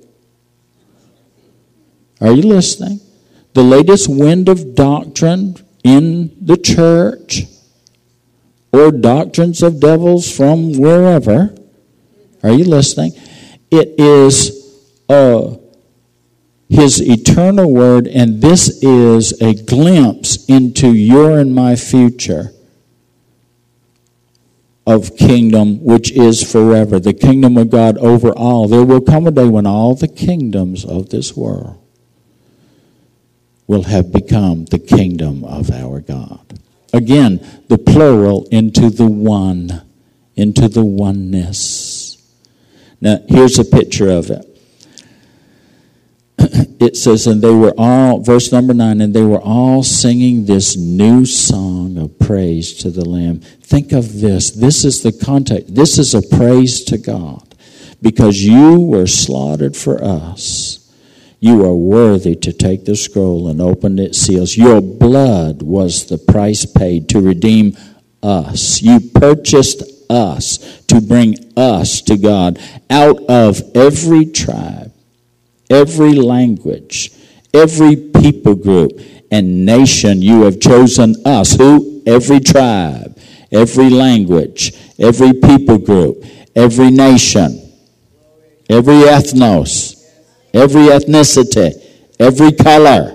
Are 2.21 2.33
you 2.33 2.43
listening? 2.43 3.01
The 3.55 3.63
latest 3.63 4.09
wind 4.09 4.49
of 4.49 4.75
doctrine 4.75 5.57
in 5.83 6.37
the 6.45 6.59
church 6.59 7.45
or 8.71 8.93
doctrines 8.93 9.63
of 9.63 9.81
devils 9.81 10.31
from 10.31 10.75
wherever. 10.75 11.55
Are 12.43 12.53
you 12.53 12.65
listening? 12.65 13.13
It 13.71 13.99
is 13.99 14.85
uh, 15.09 15.57
His 16.69 17.01
eternal 17.01 17.73
word, 17.73 18.07
and 18.07 18.43
this 18.43 18.83
is 18.83 19.41
a 19.41 19.55
glimpse 19.55 20.45
into 20.47 20.93
your 20.93 21.39
and 21.39 21.55
my 21.55 21.77
future 21.77 22.53
of 24.89 25.19
kingdom 25.19 25.85
which 25.85 26.11
is 26.13 26.51
forever, 26.51 26.99
the 26.99 27.13
kingdom 27.13 27.59
of 27.59 27.69
God 27.69 27.99
over 27.99 28.31
all. 28.31 28.67
There 28.67 28.87
will 28.87 29.03
come 29.03 29.27
a 29.27 29.31
day 29.31 29.45
when 29.45 29.67
all 29.67 29.95
the 29.95 30.09
kingdoms 30.09 30.83
of 30.83 31.11
this 31.11 31.37
world 31.37 31.79
will 33.67 33.83
have 33.83 34.11
become 34.11 34.65
the 34.65 34.79
kingdom 34.79 35.45
of 35.45 35.71
our 35.71 36.01
God. 36.01 36.59
Again, 36.95 37.47
the 37.69 37.77
plural 37.77 38.49
into 38.51 38.89
the 38.89 39.07
one, 39.07 39.83
into 40.37 40.69
the 40.69 40.87
oneness. 40.87 42.17
Now, 42.99 43.19
here's 43.29 43.59
a 43.59 43.67
picture 43.67 44.09
of 44.09 44.31
it. 44.31 44.48
It 46.81 46.97
says, 46.97 47.27
and 47.27 47.43
they 47.43 47.53
were 47.53 47.75
all, 47.77 48.21
verse 48.21 48.53
number 48.53 48.73
nine, 48.73 49.01
and 49.01 49.13
they 49.13 49.25
were 49.25 49.41
all 49.41 49.83
singing 49.83 50.45
this 50.45 50.77
new 50.77 51.27
song 51.27 51.99
of 51.99 52.19
praise 52.21 52.73
to 52.83 52.91
the 52.91 53.05
Lamb. 53.05 53.41
Think 53.41 53.91
of 53.93 54.21
this. 54.21 54.53
This 54.53 54.85
is 54.85 55.03
the 55.03 55.13
context. 55.13 55.75
This 55.75 55.99
is 55.99 56.15
a 56.15 56.23
praise 56.23 56.85
to 56.85 56.97
God 56.97 57.57
because 58.01 58.43
you 58.43 58.81
were 58.81 59.07
slaughtered 59.07 59.77
for 59.77 60.03
us. 60.03 60.79
You 61.41 61.65
are 61.65 61.75
worthy 61.75 62.35
to 62.37 62.53
take 62.53 62.85
the 62.85 62.97
scroll 62.97 63.49
and 63.49 63.61
open 63.61 63.99
its 63.99 64.19
seals. 64.19 64.57
Your 64.57 64.81
blood 64.81 65.63
was 65.63 66.07
the 66.07 66.19
price 66.19 66.67
paid 66.67 67.09
to 67.11 67.21
redeem 67.21 67.77
us. 68.23 68.83
You 68.83 69.01
purchased 69.01 69.83
us 70.11 70.83
to 70.87 71.01
bring 71.01 71.53
us 71.57 72.01
to 72.03 72.17
God 72.17 72.59
out 72.91 73.23
of 73.29 73.63
every 73.75 74.27
tribe, 74.27 74.93
every 75.71 76.13
language, 76.13 77.13
every 77.55 77.97
people 77.97 78.55
group 78.55 79.01
and 79.31 79.65
nation. 79.65 80.23
You 80.23 80.43
have 80.43 80.61
chosen 80.61 81.17
us. 81.25 81.57
Who? 81.57 82.03
Every 82.07 82.41
tribe, 82.41 83.19
every 83.53 83.91
language, 83.91 84.73
every 84.99 85.35
people 85.35 85.79
group, 85.79 86.25
every 86.57 86.91
nation, 86.91 87.73
every 88.69 88.95
ethnos 88.95 89.99
every 90.53 90.83
ethnicity, 90.83 91.75
every 92.19 92.53
color. 92.53 93.15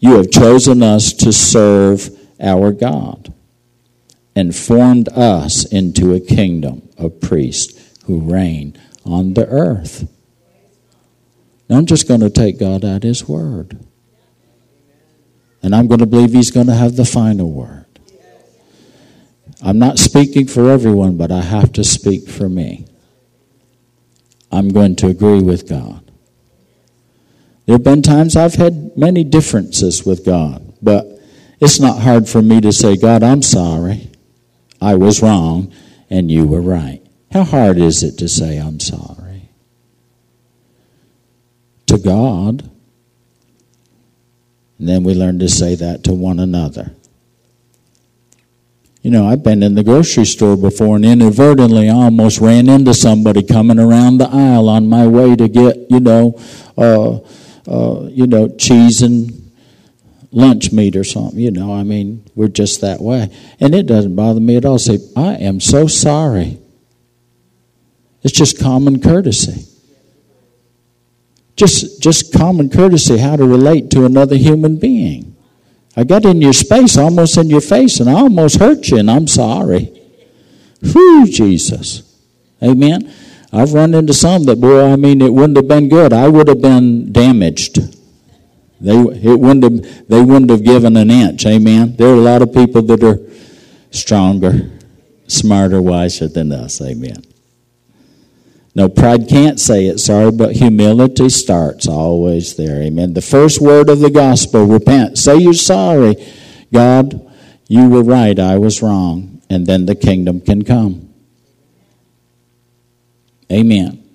You 0.00 0.16
have 0.16 0.30
chosen 0.30 0.82
us 0.82 1.12
to 1.14 1.32
serve 1.32 2.10
our 2.40 2.72
God 2.72 3.34
and 4.36 4.54
formed 4.54 5.08
us 5.08 5.64
into 5.64 6.14
a 6.14 6.20
kingdom 6.20 6.88
of 6.96 7.20
priests 7.20 7.98
who 8.04 8.20
reign 8.20 8.80
on 9.08 9.34
the 9.34 9.46
earth. 9.48 10.08
I'm 11.70 11.86
just 11.86 12.08
going 12.08 12.20
to 12.20 12.30
take 12.30 12.58
God 12.58 12.84
at 12.84 13.02
His 13.02 13.28
word. 13.28 13.78
And 15.62 15.74
I'm 15.74 15.86
going 15.86 16.00
to 16.00 16.06
believe 16.06 16.32
He's 16.32 16.50
going 16.50 16.66
to 16.66 16.74
have 16.74 16.96
the 16.96 17.04
final 17.04 17.50
word. 17.50 17.86
I'm 19.62 19.78
not 19.78 19.98
speaking 19.98 20.46
for 20.46 20.70
everyone, 20.70 21.16
but 21.16 21.32
I 21.32 21.40
have 21.40 21.72
to 21.72 21.84
speak 21.84 22.28
for 22.28 22.48
me. 22.48 22.86
I'm 24.52 24.68
going 24.68 24.96
to 24.96 25.08
agree 25.08 25.42
with 25.42 25.68
God. 25.68 26.10
There 27.66 27.74
have 27.74 27.84
been 27.84 28.02
times 28.02 28.34
I've 28.34 28.54
had 28.54 28.96
many 28.96 29.24
differences 29.24 30.06
with 30.06 30.24
God, 30.24 30.72
but 30.80 31.06
it's 31.60 31.80
not 31.80 32.00
hard 32.00 32.28
for 32.28 32.40
me 32.40 32.60
to 32.62 32.72
say, 32.72 32.96
God, 32.96 33.22
I'm 33.22 33.42
sorry. 33.42 34.10
I 34.80 34.94
was 34.94 35.22
wrong 35.22 35.72
and 36.08 36.30
you 36.30 36.46
were 36.46 36.62
right. 36.62 37.02
How 37.32 37.44
hard 37.44 37.78
is 37.78 38.02
it 38.02 38.18
to 38.18 38.28
say, 38.28 38.56
I'm 38.58 38.80
sorry? 38.80 39.50
To 41.86 41.98
God. 41.98 42.70
And 44.78 44.88
then 44.88 45.04
we 45.04 45.14
learn 45.14 45.38
to 45.40 45.48
say 45.48 45.74
that 45.74 46.04
to 46.04 46.14
one 46.14 46.38
another. 46.38 46.92
You 49.02 49.10
know, 49.10 49.26
I've 49.26 49.42
been 49.42 49.62
in 49.62 49.74
the 49.74 49.84
grocery 49.84 50.24
store 50.24 50.56
before 50.56 50.96
and 50.96 51.04
inadvertently 51.04 51.88
I 51.88 51.94
almost 51.94 52.40
ran 52.40 52.68
into 52.68 52.94
somebody 52.94 53.42
coming 53.42 53.78
around 53.78 54.18
the 54.18 54.28
aisle 54.28 54.68
on 54.68 54.88
my 54.88 55.06
way 55.06 55.36
to 55.36 55.48
get, 55.48 55.76
you 55.90 56.00
know, 56.00 56.38
uh, 56.76 57.18
uh, 57.66 58.08
you 58.08 58.26
know, 58.26 58.48
cheese 58.56 59.02
and 59.02 59.52
lunch 60.32 60.72
meat 60.72 60.96
or 60.96 61.04
something. 61.04 61.38
You 61.38 61.50
know, 61.50 61.72
I 61.72 61.84
mean, 61.84 62.24
we're 62.34 62.48
just 62.48 62.80
that 62.80 63.00
way. 63.00 63.30
And 63.60 63.74
it 63.74 63.86
doesn't 63.86 64.16
bother 64.16 64.40
me 64.40 64.56
at 64.56 64.64
all. 64.64 64.78
Say, 64.78 64.98
I 65.16 65.34
am 65.34 65.60
so 65.60 65.86
sorry. 65.86 66.58
It's 68.22 68.32
just 68.32 68.60
common 68.60 69.00
courtesy. 69.00 69.66
Just, 71.56 72.00
just 72.00 72.32
common 72.32 72.70
courtesy, 72.70 73.18
how 73.18 73.36
to 73.36 73.44
relate 73.44 73.90
to 73.90 74.04
another 74.04 74.36
human 74.36 74.76
being. 74.76 75.36
I 75.96 76.04
got 76.04 76.24
in 76.24 76.40
your 76.40 76.52
space, 76.52 76.96
almost 76.96 77.36
in 77.36 77.50
your 77.50 77.60
face, 77.60 77.98
and 77.98 78.08
I 78.08 78.12
almost 78.12 78.60
hurt 78.60 78.88
you, 78.88 78.98
and 78.98 79.10
I'm 79.10 79.26
sorry. 79.26 79.92
Whew, 80.80 81.26
Jesus. 81.26 82.02
Amen. 82.62 83.12
I've 83.52 83.72
run 83.72 83.94
into 83.94 84.14
some 84.14 84.44
that, 84.44 84.60
boy, 84.60 84.92
I 84.92 84.96
mean, 84.96 85.20
it 85.20 85.32
wouldn't 85.32 85.56
have 85.56 85.66
been 85.66 85.88
good. 85.88 86.12
I 86.12 86.28
would 86.28 86.46
have 86.46 86.60
been 86.60 87.12
damaged. 87.12 87.78
They, 88.80 88.94
it 88.96 89.40
wouldn't 89.40 89.64
have, 89.64 90.08
they 90.08 90.22
wouldn't 90.22 90.50
have 90.50 90.62
given 90.62 90.96
an 90.96 91.10
inch. 91.10 91.44
Amen. 91.46 91.96
There 91.96 92.08
are 92.08 92.14
a 92.14 92.20
lot 92.20 92.42
of 92.42 92.52
people 92.52 92.82
that 92.82 93.02
are 93.02 93.18
stronger, 93.90 94.70
smarter, 95.26 95.82
wiser 95.82 96.28
than 96.28 96.52
us. 96.52 96.80
Amen. 96.80 97.24
No, 98.78 98.88
pride 98.88 99.28
can't 99.28 99.58
say 99.58 99.86
it, 99.86 99.98
sorry, 99.98 100.30
but 100.30 100.52
humility 100.52 101.30
starts 101.30 101.88
always 101.88 102.54
there. 102.54 102.80
Amen. 102.80 103.12
The 103.12 103.20
first 103.20 103.60
word 103.60 103.88
of 103.88 103.98
the 103.98 104.08
gospel, 104.08 104.66
repent. 104.66 105.18
Say 105.18 105.38
you're 105.38 105.52
sorry. 105.52 106.14
God, 106.72 107.28
you 107.66 107.88
were 107.88 108.04
right, 108.04 108.38
I 108.38 108.56
was 108.58 108.80
wrong. 108.80 109.42
And 109.50 109.66
then 109.66 109.86
the 109.86 109.96
kingdom 109.96 110.40
can 110.40 110.62
come. 110.62 111.12
Amen. 113.50 114.08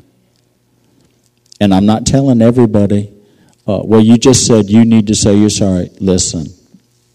And 1.59 1.73
I'm 1.73 1.85
not 1.85 2.05
telling 2.05 2.41
everybody, 2.41 3.13
uh, 3.67 3.81
well, 3.83 3.99
you 3.99 4.17
just 4.17 4.47
said 4.47 4.69
you 4.69 4.85
need 4.85 5.07
to 5.07 5.15
say 5.15 5.35
you're 5.35 5.49
sorry. 5.49 5.89
Listen, 5.99 6.45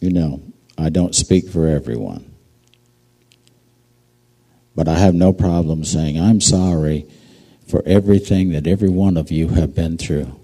you 0.02 0.10
know, 0.10 0.42
I 0.76 0.90
don't 0.90 1.14
speak 1.14 1.48
for 1.48 1.66
everyone. 1.66 2.30
But 4.76 4.86
I 4.86 4.98
have 4.98 5.14
no 5.14 5.32
problem 5.32 5.82
saying, 5.82 6.20
I'm 6.20 6.42
sorry 6.42 7.06
for 7.68 7.82
everything 7.84 8.50
that 8.50 8.66
every 8.66 8.88
one 8.88 9.16
of 9.16 9.30
you 9.30 9.48
have 9.48 9.74
been 9.74 9.98
through. 9.98 10.34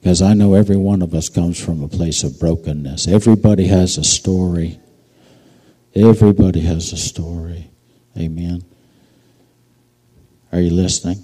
Because 0.00 0.20
I 0.20 0.34
know 0.34 0.54
every 0.54 0.76
one 0.76 1.00
of 1.00 1.14
us 1.14 1.28
comes 1.28 1.62
from 1.62 1.82
a 1.82 1.88
place 1.88 2.24
of 2.24 2.40
brokenness. 2.40 3.06
Everybody 3.06 3.68
has 3.68 3.96
a 3.96 4.04
story. 4.04 4.80
Everybody 5.94 6.60
has 6.60 6.92
a 6.92 6.96
story. 6.96 7.70
Amen. 8.18 8.64
Are 10.50 10.60
you 10.60 10.70
listening? 10.70 11.22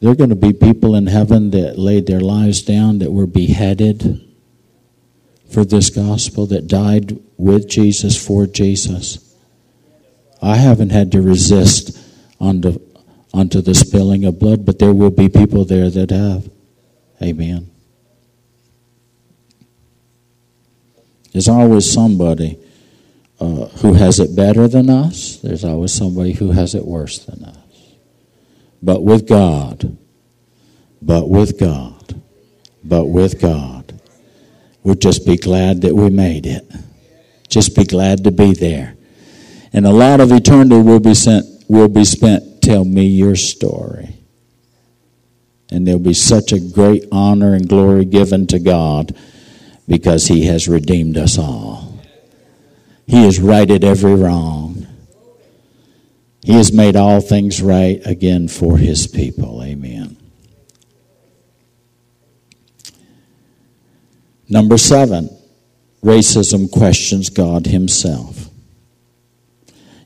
There 0.00 0.10
are 0.10 0.14
going 0.14 0.30
to 0.30 0.36
be 0.36 0.52
people 0.52 0.94
in 0.94 1.06
heaven 1.06 1.50
that 1.50 1.78
laid 1.78 2.06
their 2.06 2.20
lives 2.20 2.62
down, 2.62 2.98
that 2.98 3.10
were 3.10 3.26
beheaded 3.26 4.20
for 5.50 5.64
this 5.64 5.90
gospel, 5.90 6.46
that 6.46 6.68
died 6.68 7.18
with 7.36 7.68
Jesus, 7.68 8.22
for 8.22 8.46
Jesus. 8.46 9.34
I 10.42 10.56
haven't 10.56 10.90
had 10.90 11.10
to 11.12 11.22
resist 11.22 11.98
unto 12.38 12.78
unto 13.32 13.60
the 13.60 13.74
spilling 13.74 14.24
of 14.24 14.38
blood, 14.38 14.64
but 14.64 14.78
there 14.78 14.92
will 14.92 15.10
be 15.10 15.28
people 15.28 15.64
there 15.64 15.90
that 15.90 16.10
have. 16.10 16.50
Amen. 17.22 17.70
There's 21.32 21.48
always 21.48 21.90
somebody 21.90 22.58
uh, 23.40 23.66
who 23.66 23.94
has 23.94 24.18
it 24.18 24.34
better 24.34 24.66
than 24.66 24.90
us. 24.90 25.36
There's 25.36 25.64
always 25.64 25.92
somebody 25.92 26.32
who 26.32 26.52
has 26.52 26.74
it 26.74 26.84
worse 26.84 27.18
than 27.18 27.44
us. 27.44 27.56
But 28.82 29.02
with 29.02 29.28
God, 29.28 29.96
but 31.02 31.28
with 31.28 31.58
God, 31.58 32.20
but 32.82 33.06
with 33.06 33.40
God, 33.40 34.00
we'll 34.82 34.94
just 34.94 35.26
be 35.26 35.36
glad 35.36 35.82
that 35.82 35.94
we 35.94 36.10
made 36.10 36.46
it. 36.46 36.64
Just 37.48 37.76
be 37.76 37.84
glad 37.84 38.24
to 38.24 38.30
be 38.30 38.52
there. 38.52 38.96
And 39.72 39.86
a 39.86 39.90
lot 39.90 40.20
of 40.20 40.32
eternity 40.32 40.80
will 40.80 41.00
be 41.00 41.14
sent 41.14 41.44
will 41.68 41.88
be 41.88 42.04
spent 42.04 42.57
tell 42.68 42.84
me 42.84 43.06
your 43.06 43.34
story. 43.34 44.16
And 45.70 45.86
there'll 45.86 46.00
be 46.00 46.14
such 46.14 46.52
a 46.52 46.60
great 46.60 47.06
honor 47.10 47.54
and 47.54 47.68
glory 47.68 48.04
given 48.04 48.46
to 48.48 48.58
God 48.58 49.16
because 49.86 50.26
He 50.26 50.46
has 50.46 50.68
redeemed 50.68 51.16
us 51.16 51.38
all. 51.38 52.00
He 53.06 53.24
has 53.24 53.40
righted 53.40 53.84
every 53.84 54.14
wrong. 54.14 54.86
He 56.42 56.52
has 56.52 56.72
made 56.72 56.96
all 56.96 57.20
things 57.20 57.62
right 57.62 58.00
again 58.06 58.48
for 58.48 58.76
His 58.76 59.06
people. 59.06 59.62
Amen. 59.62 60.16
Number 64.48 64.78
seven, 64.78 65.28
racism 66.02 66.70
questions 66.70 67.30
God 67.30 67.66
Himself. 67.66 68.48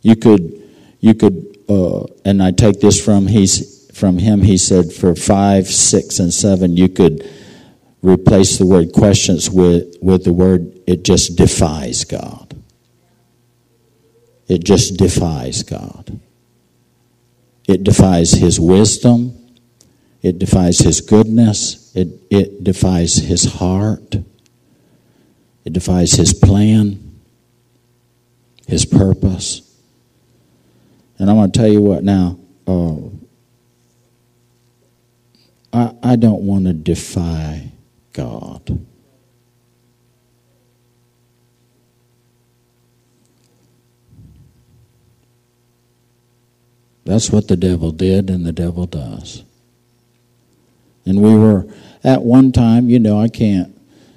You 0.03 0.17
could 0.17 0.63
you 1.03 1.15
could, 1.15 1.52
uh, 1.69 2.05
and 2.25 2.43
I 2.43 2.51
take 2.51 2.81
this 2.81 3.03
from 3.03 3.27
he's 3.27 3.91
from 3.93 4.19
him. 4.19 4.43
He 4.43 4.57
said 4.57 4.93
for 4.93 5.15
five, 5.15 5.67
six, 5.69 6.19
and 6.19 6.33
seven, 6.33 6.77
you 6.77 6.89
could 6.89 7.29
replace 8.03 8.59
the 8.59 8.67
word 8.67 8.93
questions 8.93 9.51
with 9.51 9.97
with 10.01 10.25
the 10.25 10.33
word 10.33 10.81
it 10.87 11.05
just 11.05 11.37
defies 11.37 12.05
God. 12.05 12.57
It 14.49 14.65
just 14.65 14.97
defies 14.97 15.63
God. 15.63 16.21
It 17.67 17.85
defies 17.85 18.33
His 18.33 18.59
wisdom. 18.61 19.39
It 20.21 20.39
defies 20.39 20.79
His 20.79 21.01
goodness. 21.01 21.95
It, 21.95 22.09
it 22.31 22.63
defies 22.63 23.17
His 23.17 23.55
heart. 23.55 24.17
It 25.65 25.73
defies 25.73 26.13
His 26.13 26.35
plan, 26.35 27.21
His 28.67 28.85
purpose. 28.85 29.72
And 31.23 31.31
I'm 31.31 31.37
going 31.37 31.53
to 31.53 31.57
tell 31.57 31.69
you 31.69 31.81
what 31.81 32.03
now. 32.03 32.37
Uh, 32.67 32.97
I, 35.73 35.95
I 36.03 36.17
don't 36.17 36.43
want 36.43 36.65
to 36.65 36.73
defy 36.73 37.71
God. 38.13 38.85
That's 47.05 47.31
what 47.31 47.47
the 47.47 47.57
devil 47.57 47.93
did 47.93 48.29
and 48.29 48.45
the 48.45 48.51
devil 48.51 48.87
does. 48.87 49.45
And 51.07 51.23
we 51.23 51.37
were, 51.37 51.73
at 52.03 52.23
one 52.23 52.51
time, 52.51 52.91
you 52.91 52.99
know, 52.99 53.21
I 53.21 53.29
can't 53.29 53.72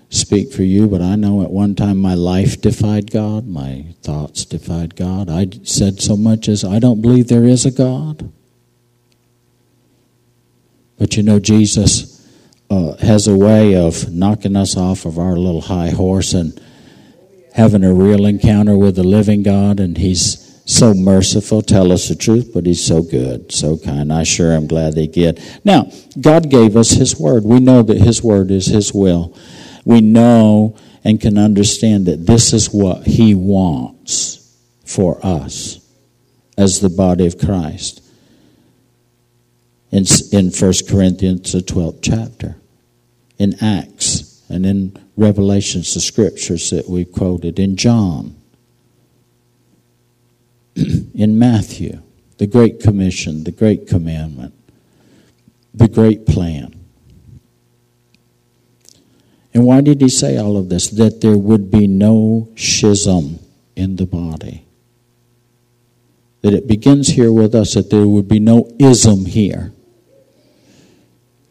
speak 0.10 0.52
for 0.52 0.64
you, 0.64 0.88
but 0.88 1.02
I 1.02 1.16
know 1.16 1.42
at 1.42 1.52
one 1.52 1.76
time 1.76 1.98
my 1.98 2.14
life 2.14 2.62
defied 2.62 3.12
God, 3.12 3.48
my 3.48 3.86
thoughts 4.02 4.46
defied 4.46 4.96
God. 4.96 5.30
I 5.30 5.48
said 5.64 6.02
so 6.02 6.16
much 6.16 6.48
as, 6.48 6.64
I 6.64 6.80
don't 6.80 7.02
believe 7.02 7.28
there 7.28 7.46
is 7.46 7.66
a 7.66 7.72
God. 7.72 8.32
But 10.98 11.18
you 11.18 11.24
know, 11.24 11.40
Jesus 11.40 12.26
uh, 12.70 12.96
has 12.98 13.28
a 13.28 13.36
way 13.36 13.76
of 13.76 14.12
knocking 14.12 14.56
us 14.56 14.78
off 14.78 15.06
of 15.06 15.20
our 15.20 15.36
little 15.36 15.62
high 15.62 15.90
horse 15.90 16.34
and 16.34 16.60
having 17.54 17.84
a 17.84 17.94
real 17.94 18.26
encounter 18.26 18.78
with 18.78 18.96
the 18.96 19.04
living 19.04 19.44
God, 19.44 19.80
and 19.80 19.98
He's 19.98 20.46
so 20.66 20.94
merciful, 20.94 21.62
tell 21.62 21.92
us 21.92 22.10
the 22.10 22.16
truth, 22.16 22.52
but 22.54 22.66
he's 22.66 22.84
so 22.84 23.04
good, 23.04 23.52
so 23.52 23.78
kind. 23.78 24.12
I 24.12 24.24
sure 24.24 24.52
am 24.52 24.68
glad 24.68 24.96
they 24.96 25.08
get. 25.08 25.40
Now, 25.64 25.92
God 26.20 26.50
gave 26.50 26.76
us 26.76 26.92
his 26.92 27.20
word. 27.20 27.44
We 27.44 27.60
know 27.60 27.84
that 27.84 27.98
his 27.98 28.24
word 28.24 28.50
is 28.50 28.66
his 28.66 28.92
will. 28.92 29.38
We 29.86 30.02
know 30.02 30.76
and 31.04 31.22
can 31.22 31.38
understand 31.38 32.08
that 32.08 32.26
this 32.26 32.52
is 32.52 32.74
what 32.74 33.06
he 33.06 33.36
wants 33.36 34.58
for 34.84 35.24
us 35.26 35.80
as 36.58 36.80
the 36.80 36.90
body 36.90 37.28
of 37.28 37.38
Christ. 37.38 38.02
In, 39.92 40.06
in 40.32 40.50
1 40.50 40.74
Corinthians, 40.90 41.54
the 41.54 41.60
12th 41.60 42.00
chapter, 42.02 42.58
in 43.38 43.56
Acts, 43.64 44.44
and 44.50 44.66
in 44.66 44.98
Revelations, 45.16 45.94
the 45.94 46.02
scriptures 46.02 46.70
that 46.72 46.90
we've 46.90 47.12
quoted, 47.12 47.60
in 47.60 47.78
John 47.78 48.36
in 50.76 51.40
Matthew, 51.40 52.02
the 52.38 52.48
Great 52.48 52.82
Commission, 52.82 53.44
the 53.46 53.52
Great 53.52 53.88
Commandment, 53.88 54.54
the 55.74 55.88
Great 55.88 56.26
Plan. 56.26 56.75
And 59.56 59.66
why 59.66 59.80
did 59.80 60.02
he 60.02 60.10
say 60.10 60.38
all 60.38 60.58
of 60.58 60.68
this? 60.68 60.90
That 60.90 61.22
there 61.22 61.38
would 61.38 61.72
be 61.72 61.88
no 61.88 62.50
schism 62.58 63.40
in 63.78 63.96
the 63.96 64.06
body. 64.06 64.66
That 66.42 66.54
it 66.54 66.68
begins 66.68 67.08
here 67.08 67.32
with 67.32 67.56
us, 67.56 67.74
that 67.74 67.90
there 67.90 68.06
would 68.06 68.28
be 68.28 68.40
no 68.40 68.70
ism 68.80 69.26
here. 69.26 69.72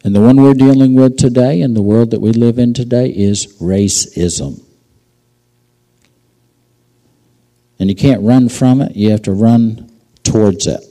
And 0.03 0.15
the 0.15 0.21
one 0.21 0.39
we're 0.39 0.53
dealing 0.53 0.93
with 0.93 1.17
today 1.17 1.61
in 1.61 1.73
the 1.73 1.81
world 1.81 2.11
that 2.11 2.21
we 2.21 2.31
live 2.31 2.59
in 2.59 2.75
today 2.75 3.09
is 3.09 3.47
racism. 3.59 4.63
And 7.79 7.89
you 7.89 7.95
can't 7.95 8.21
run 8.21 8.49
from 8.49 8.81
it, 8.81 8.95
you 8.95 9.09
have 9.09 9.23
to 9.23 9.31
run 9.31 9.91
towards 10.21 10.67
it. 10.67 10.83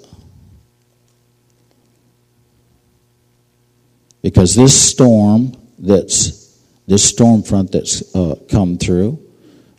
Because 4.21 4.57
this 4.57 4.91
storm 4.91 5.53
that's 5.79 6.44
this 6.87 7.05
storm 7.09 7.43
front 7.43 7.73
that's 7.73 8.15
uh, 8.15 8.37
come 8.51 8.79
through, 8.79 9.21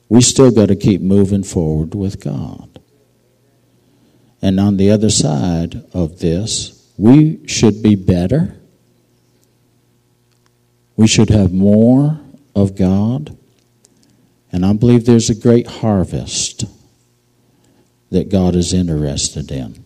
we 0.09 0.21
still 0.21 0.51
got 0.51 0.67
to 0.67 0.75
keep 0.75 1.01
moving 1.01 1.43
forward 1.43 1.95
with 1.95 2.23
God. 2.23 2.79
And 4.41 4.59
on 4.59 4.77
the 4.77 4.91
other 4.91 5.09
side 5.09 5.83
of 5.93 6.19
this, 6.19 6.91
we 6.97 7.45
should 7.47 7.81
be 7.81 7.95
better. 7.95 8.55
We 10.95 11.07
should 11.07 11.29
have 11.29 11.51
more 11.51 12.19
of 12.55 12.75
God. 12.75 13.37
And 14.51 14.65
I 14.65 14.73
believe 14.73 15.05
there's 15.05 15.29
a 15.29 15.35
great 15.35 15.67
harvest 15.67 16.65
that 18.11 18.29
God 18.29 18.55
is 18.55 18.73
interested 18.73 19.51
in. 19.51 19.83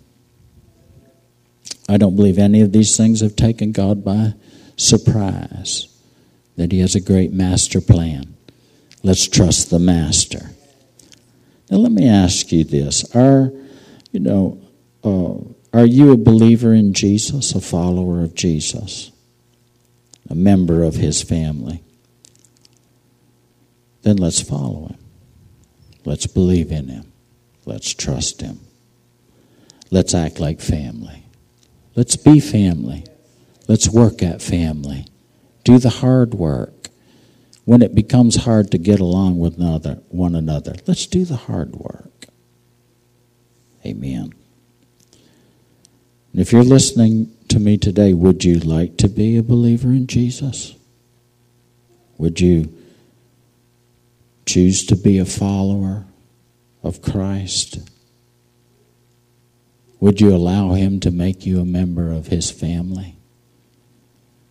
I 1.87 1.97
don't 1.97 2.15
believe 2.15 2.37
any 2.37 2.61
of 2.61 2.71
these 2.71 2.95
things 2.95 3.21
have 3.21 3.35
taken 3.35 3.71
God 3.71 4.05
by 4.05 4.33
surprise, 4.75 5.87
that 6.59 6.73
He 6.73 6.81
has 6.81 6.93
a 6.93 6.99
great 6.99 7.31
master 7.31 7.79
plan. 7.79 8.35
Let's 9.01 9.29
trust 9.29 9.69
the 9.69 9.79
master. 9.79 10.49
Now, 11.71 11.77
let 11.77 11.93
me 11.93 12.05
ask 12.05 12.51
you 12.51 12.65
this. 12.65 13.15
Are, 13.15 13.53
you 14.11 14.19
know, 14.19 14.59
uh, 15.01 15.37
are 15.71 15.85
you 15.85 16.11
a 16.11 16.17
believer 16.17 16.73
in 16.73 16.93
Jesus, 16.93 17.55
a 17.55 17.61
follower 17.61 18.21
of 18.21 18.35
Jesus, 18.35 19.09
a 20.29 20.35
member 20.35 20.83
of 20.83 20.95
His 20.95 21.21
family? 21.21 21.81
Then 24.01 24.17
let's 24.17 24.41
follow 24.41 24.87
Him. 24.87 24.97
Let's 26.03 26.27
believe 26.27 26.73
in 26.73 26.89
Him. 26.89 27.09
Let's 27.63 27.93
trust 27.93 28.41
Him. 28.41 28.59
Let's 29.91 30.13
act 30.13 30.41
like 30.41 30.59
family. 30.59 31.23
Let's 31.95 32.17
be 32.17 32.41
family. 32.41 33.05
Let's 33.69 33.87
work 33.87 34.21
at 34.21 34.41
family. 34.41 35.05
Do 35.69 35.77
the 35.77 35.89
hard 35.89 36.33
work. 36.33 36.89
When 37.63 37.83
it 37.83 37.93
becomes 37.93 38.37
hard 38.37 38.71
to 38.71 38.79
get 38.79 38.99
along 38.99 39.37
with 39.37 39.59
another, 39.59 40.01
one 40.09 40.33
another, 40.33 40.73
let's 40.87 41.05
do 41.05 41.25
the 41.25 41.35
hard 41.35 41.75
work. 41.75 42.25
Amen. 43.85 44.33
And 46.33 46.41
if 46.41 46.51
you're 46.51 46.63
listening 46.63 47.31
to 47.49 47.59
me 47.59 47.77
today, 47.77 48.15
would 48.15 48.43
you 48.43 48.57
like 48.57 48.97
to 48.97 49.07
be 49.07 49.37
a 49.37 49.43
believer 49.43 49.89
in 49.89 50.07
Jesus? 50.07 50.73
Would 52.17 52.41
you 52.41 52.75
choose 54.47 54.83
to 54.87 54.95
be 54.95 55.19
a 55.19 55.25
follower 55.25 56.05
of 56.81 57.03
Christ? 57.03 57.77
Would 59.99 60.19
you 60.19 60.33
allow 60.33 60.73
Him 60.73 60.99
to 61.01 61.11
make 61.11 61.45
you 61.45 61.61
a 61.61 61.65
member 61.65 62.11
of 62.11 62.25
His 62.25 62.49
family? 62.49 63.18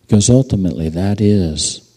Because 0.09 0.27
ultimately, 0.27 0.89
that 0.89 1.21
is 1.21 1.87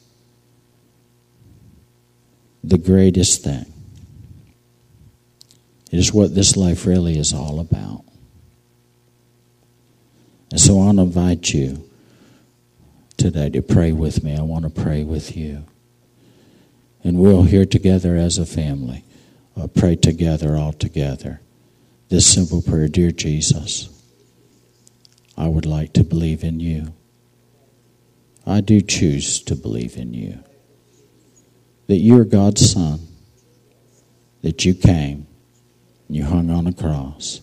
the 2.62 2.76
greatest 2.76 3.42
thing. 3.42 3.64
It 5.90 5.98
is 5.98 6.12
what 6.12 6.34
this 6.34 6.54
life 6.54 6.84
really 6.84 7.18
is 7.18 7.32
all 7.32 7.58
about. 7.58 8.04
And 10.50 10.60
so 10.60 10.74
I 10.74 10.84
want 10.84 10.98
to 10.98 11.04
invite 11.04 11.54
you 11.54 11.88
today 13.16 13.48
to 13.48 13.62
pray 13.62 13.92
with 13.92 14.22
me. 14.22 14.36
I 14.36 14.42
want 14.42 14.64
to 14.64 14.82
pray 14.82 15.04
with 15.04 15.34
you. 15.34 15.64
And 17.02 17.16
we'll 17.16 17.44
here 17.44 17.64
together 17.64 18.14
as 18.14 18.36
a 18.36 18.44
family 18.44 19.04
uh, 19.56 19.68
pray 19.68 19.96
together, 19.96 20.54
all 20.54 20.74
together. 20.74 21.40
This 22.10 22.26
simple 22.26 22.60
prayer 22.60 22.88
Dear 22.88 23.10
Jesus, 23.10 23.88
I 25.34 25.48
would 25.48 25.64
like 25.64 25.94
to 25.94 26.04
believe 26.04 26.44
in 26.44 26.60
you. 26.60 26.92
I 28.46 28.60
do 28.60 28.80
choose 28.80 29.40
to 29.42 29.54
believe 29.54 29.96
in 29.96 30.14
you. 30.14 30.42
That 31.86 31.96
you're 31.96 32.24
God's 32.24 32.72
Son, 32.72 33.00
that 34.42 34.64
you 34.64 34.74
came, 34.74 35.26
you 36.08 36.24
hung 36.24 36.50
on 36.50 36.66
a 36.66 36.72
cross, 36.72 37.40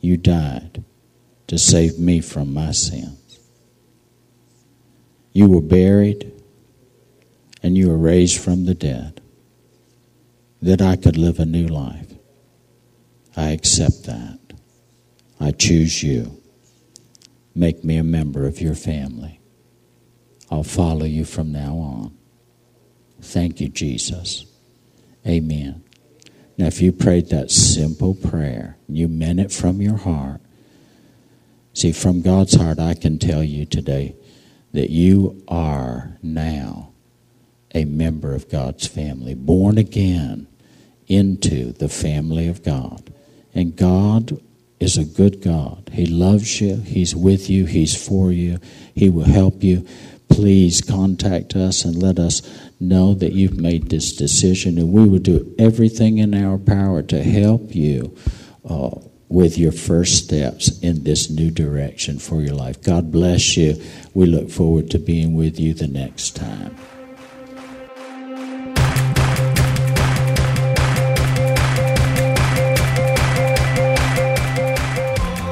you 0.00 0.16
died 0.16 0.84
to 1.46 1.58
save 1.58 1.98
me 1.98 2.20
from 2.20 2.52
my 2.52 2.72
sins. 2.72 3.38
You 5.32 5.48
were 5.48 5.60
buried, 5.60 6.32
and 7.62 7.76
you 7.76 7.88
were 7.88 7.96
raised 7.96 8.40
from 8.40 8.64
the 8.64 8.74
dead 8.74 9.20
that 10.60 10.80
I 10.80 10.96
could 10.96 11.16
live 11.16 11.38
a 11.38 11.44
new 11.44 11.66
life. 11.66 12.14
I 13.36 13.50
accept 13.50 14.04
that. 14.04 14.38
I 15.40 15.50
choose 15.50 16.02
you. 16.02 16.40
Make 17.54 17.84
me 17.84 17.96
a 17.96 18.04
member 18.04 18.46
of 18.46 18.60
your 18.60 18.74
family. 18.74 19.40
I'll 20.50 20.62
follow 20.62 21.04
you 21.04 21.24
from 21.24 21.52
now 21.52 21.76
on. 21.76 22.16
Thank 23.20 23.60
you, 23.60 23.68
Jesus. 23.68 24.44
Amen. 25.26 25.82
Now, 26.58 26.66
if 26.66 26.80
you 26.80 26.92
prayed 26.92 27.30
that 27.30 27.50
simple 27.50 28.14
prayer, 28.14 28.76
you 28.88 29.08
meant 29.08 29.40
it 29.40 29.50
from 29.50 29.80
your 29.80 29.96
heart. 29.96 30.40
See, 31.72 31.92
from 31.92 32.22
God's 32.22 32.54
heart, 32.54 32.78
I 32.78 32.94
can 32.94 33.18
tell 33.18 33.42
you 33.42 33.66
today 33.66 34.14
that 34.72 34.90
you 34.90 35.42
are 35.48 36.18
now 36.22 36.92
a 37.74 37.84
member 37.84 38.34
of 38.34 38.48
God's 38.48 38.86
family, 38.86 39.34
born 39.34 39.78
again 39.78 40.46
into 41.08 41.72
the 41.72 41.88
family 41.88 42.46
of 42.46 42.62
God. 42.62 43.12
And 43.52 43.74
God 43.74 44.40
is 44.78 44.96
a 44.96 45.04
good 45.04 45.42
God. 45.42 45.90
He 45.92 46.06
loves 46.06 46.60
you, 46.60 46.76
He's 46.76 47.16
with 47.16 47.50
you, 47.50 47.66
He's 47.66 47.96
for 47.96 48.30
you, 48.30 48.58
He 48.94 49.10
will 49.10 49.24
help 49.24 49.64
you. 49.64 49.86
Please 50.34 50.80
contact 50.80 51.54
us 51.54 51.84
and 51.84 52.02
let 52.02 52.18
us 52.18 52.42
know 52.80 53.14
that 53.14 53.32
you've 53.32 53.56
made 53.58 53.88
this 53.88 54.12
decision, 54.12 54.78
and 54.78 54.92
we 54.92 55.08
will 55.08 55.20
do 55.20 55.54
everything 55.58 56.18
in 56.18 56.34
our 56.34 56.58
power 56.58 57.02
to 57.02 57.22
help 57.22 57.74
you. 57.74 58.16
Uh, 58.68 58.98
with 59.28 59.58
your 59.58 59.72
first 59.72 60.24
steps 60.24 60.78
in 60.78 61.02
this 61.02 61.28
new 61.28 61.50
direction 61.50 62.18
for 62.20 62.40
your 62.40 62.54
life. 62.54 62.80
God 62.82 63.10
bless 63.10 63.56
you. 63.56 63.82
We 64.12 64.26
look 64.26 64.48
forward 64.48 64.90
to 64.92 64.98
being 64.98 65.34
with 65.34 65.58
you 65.58 65.74
the 65.74 65.88
next 65.88 66.36
time. 66.36 66.76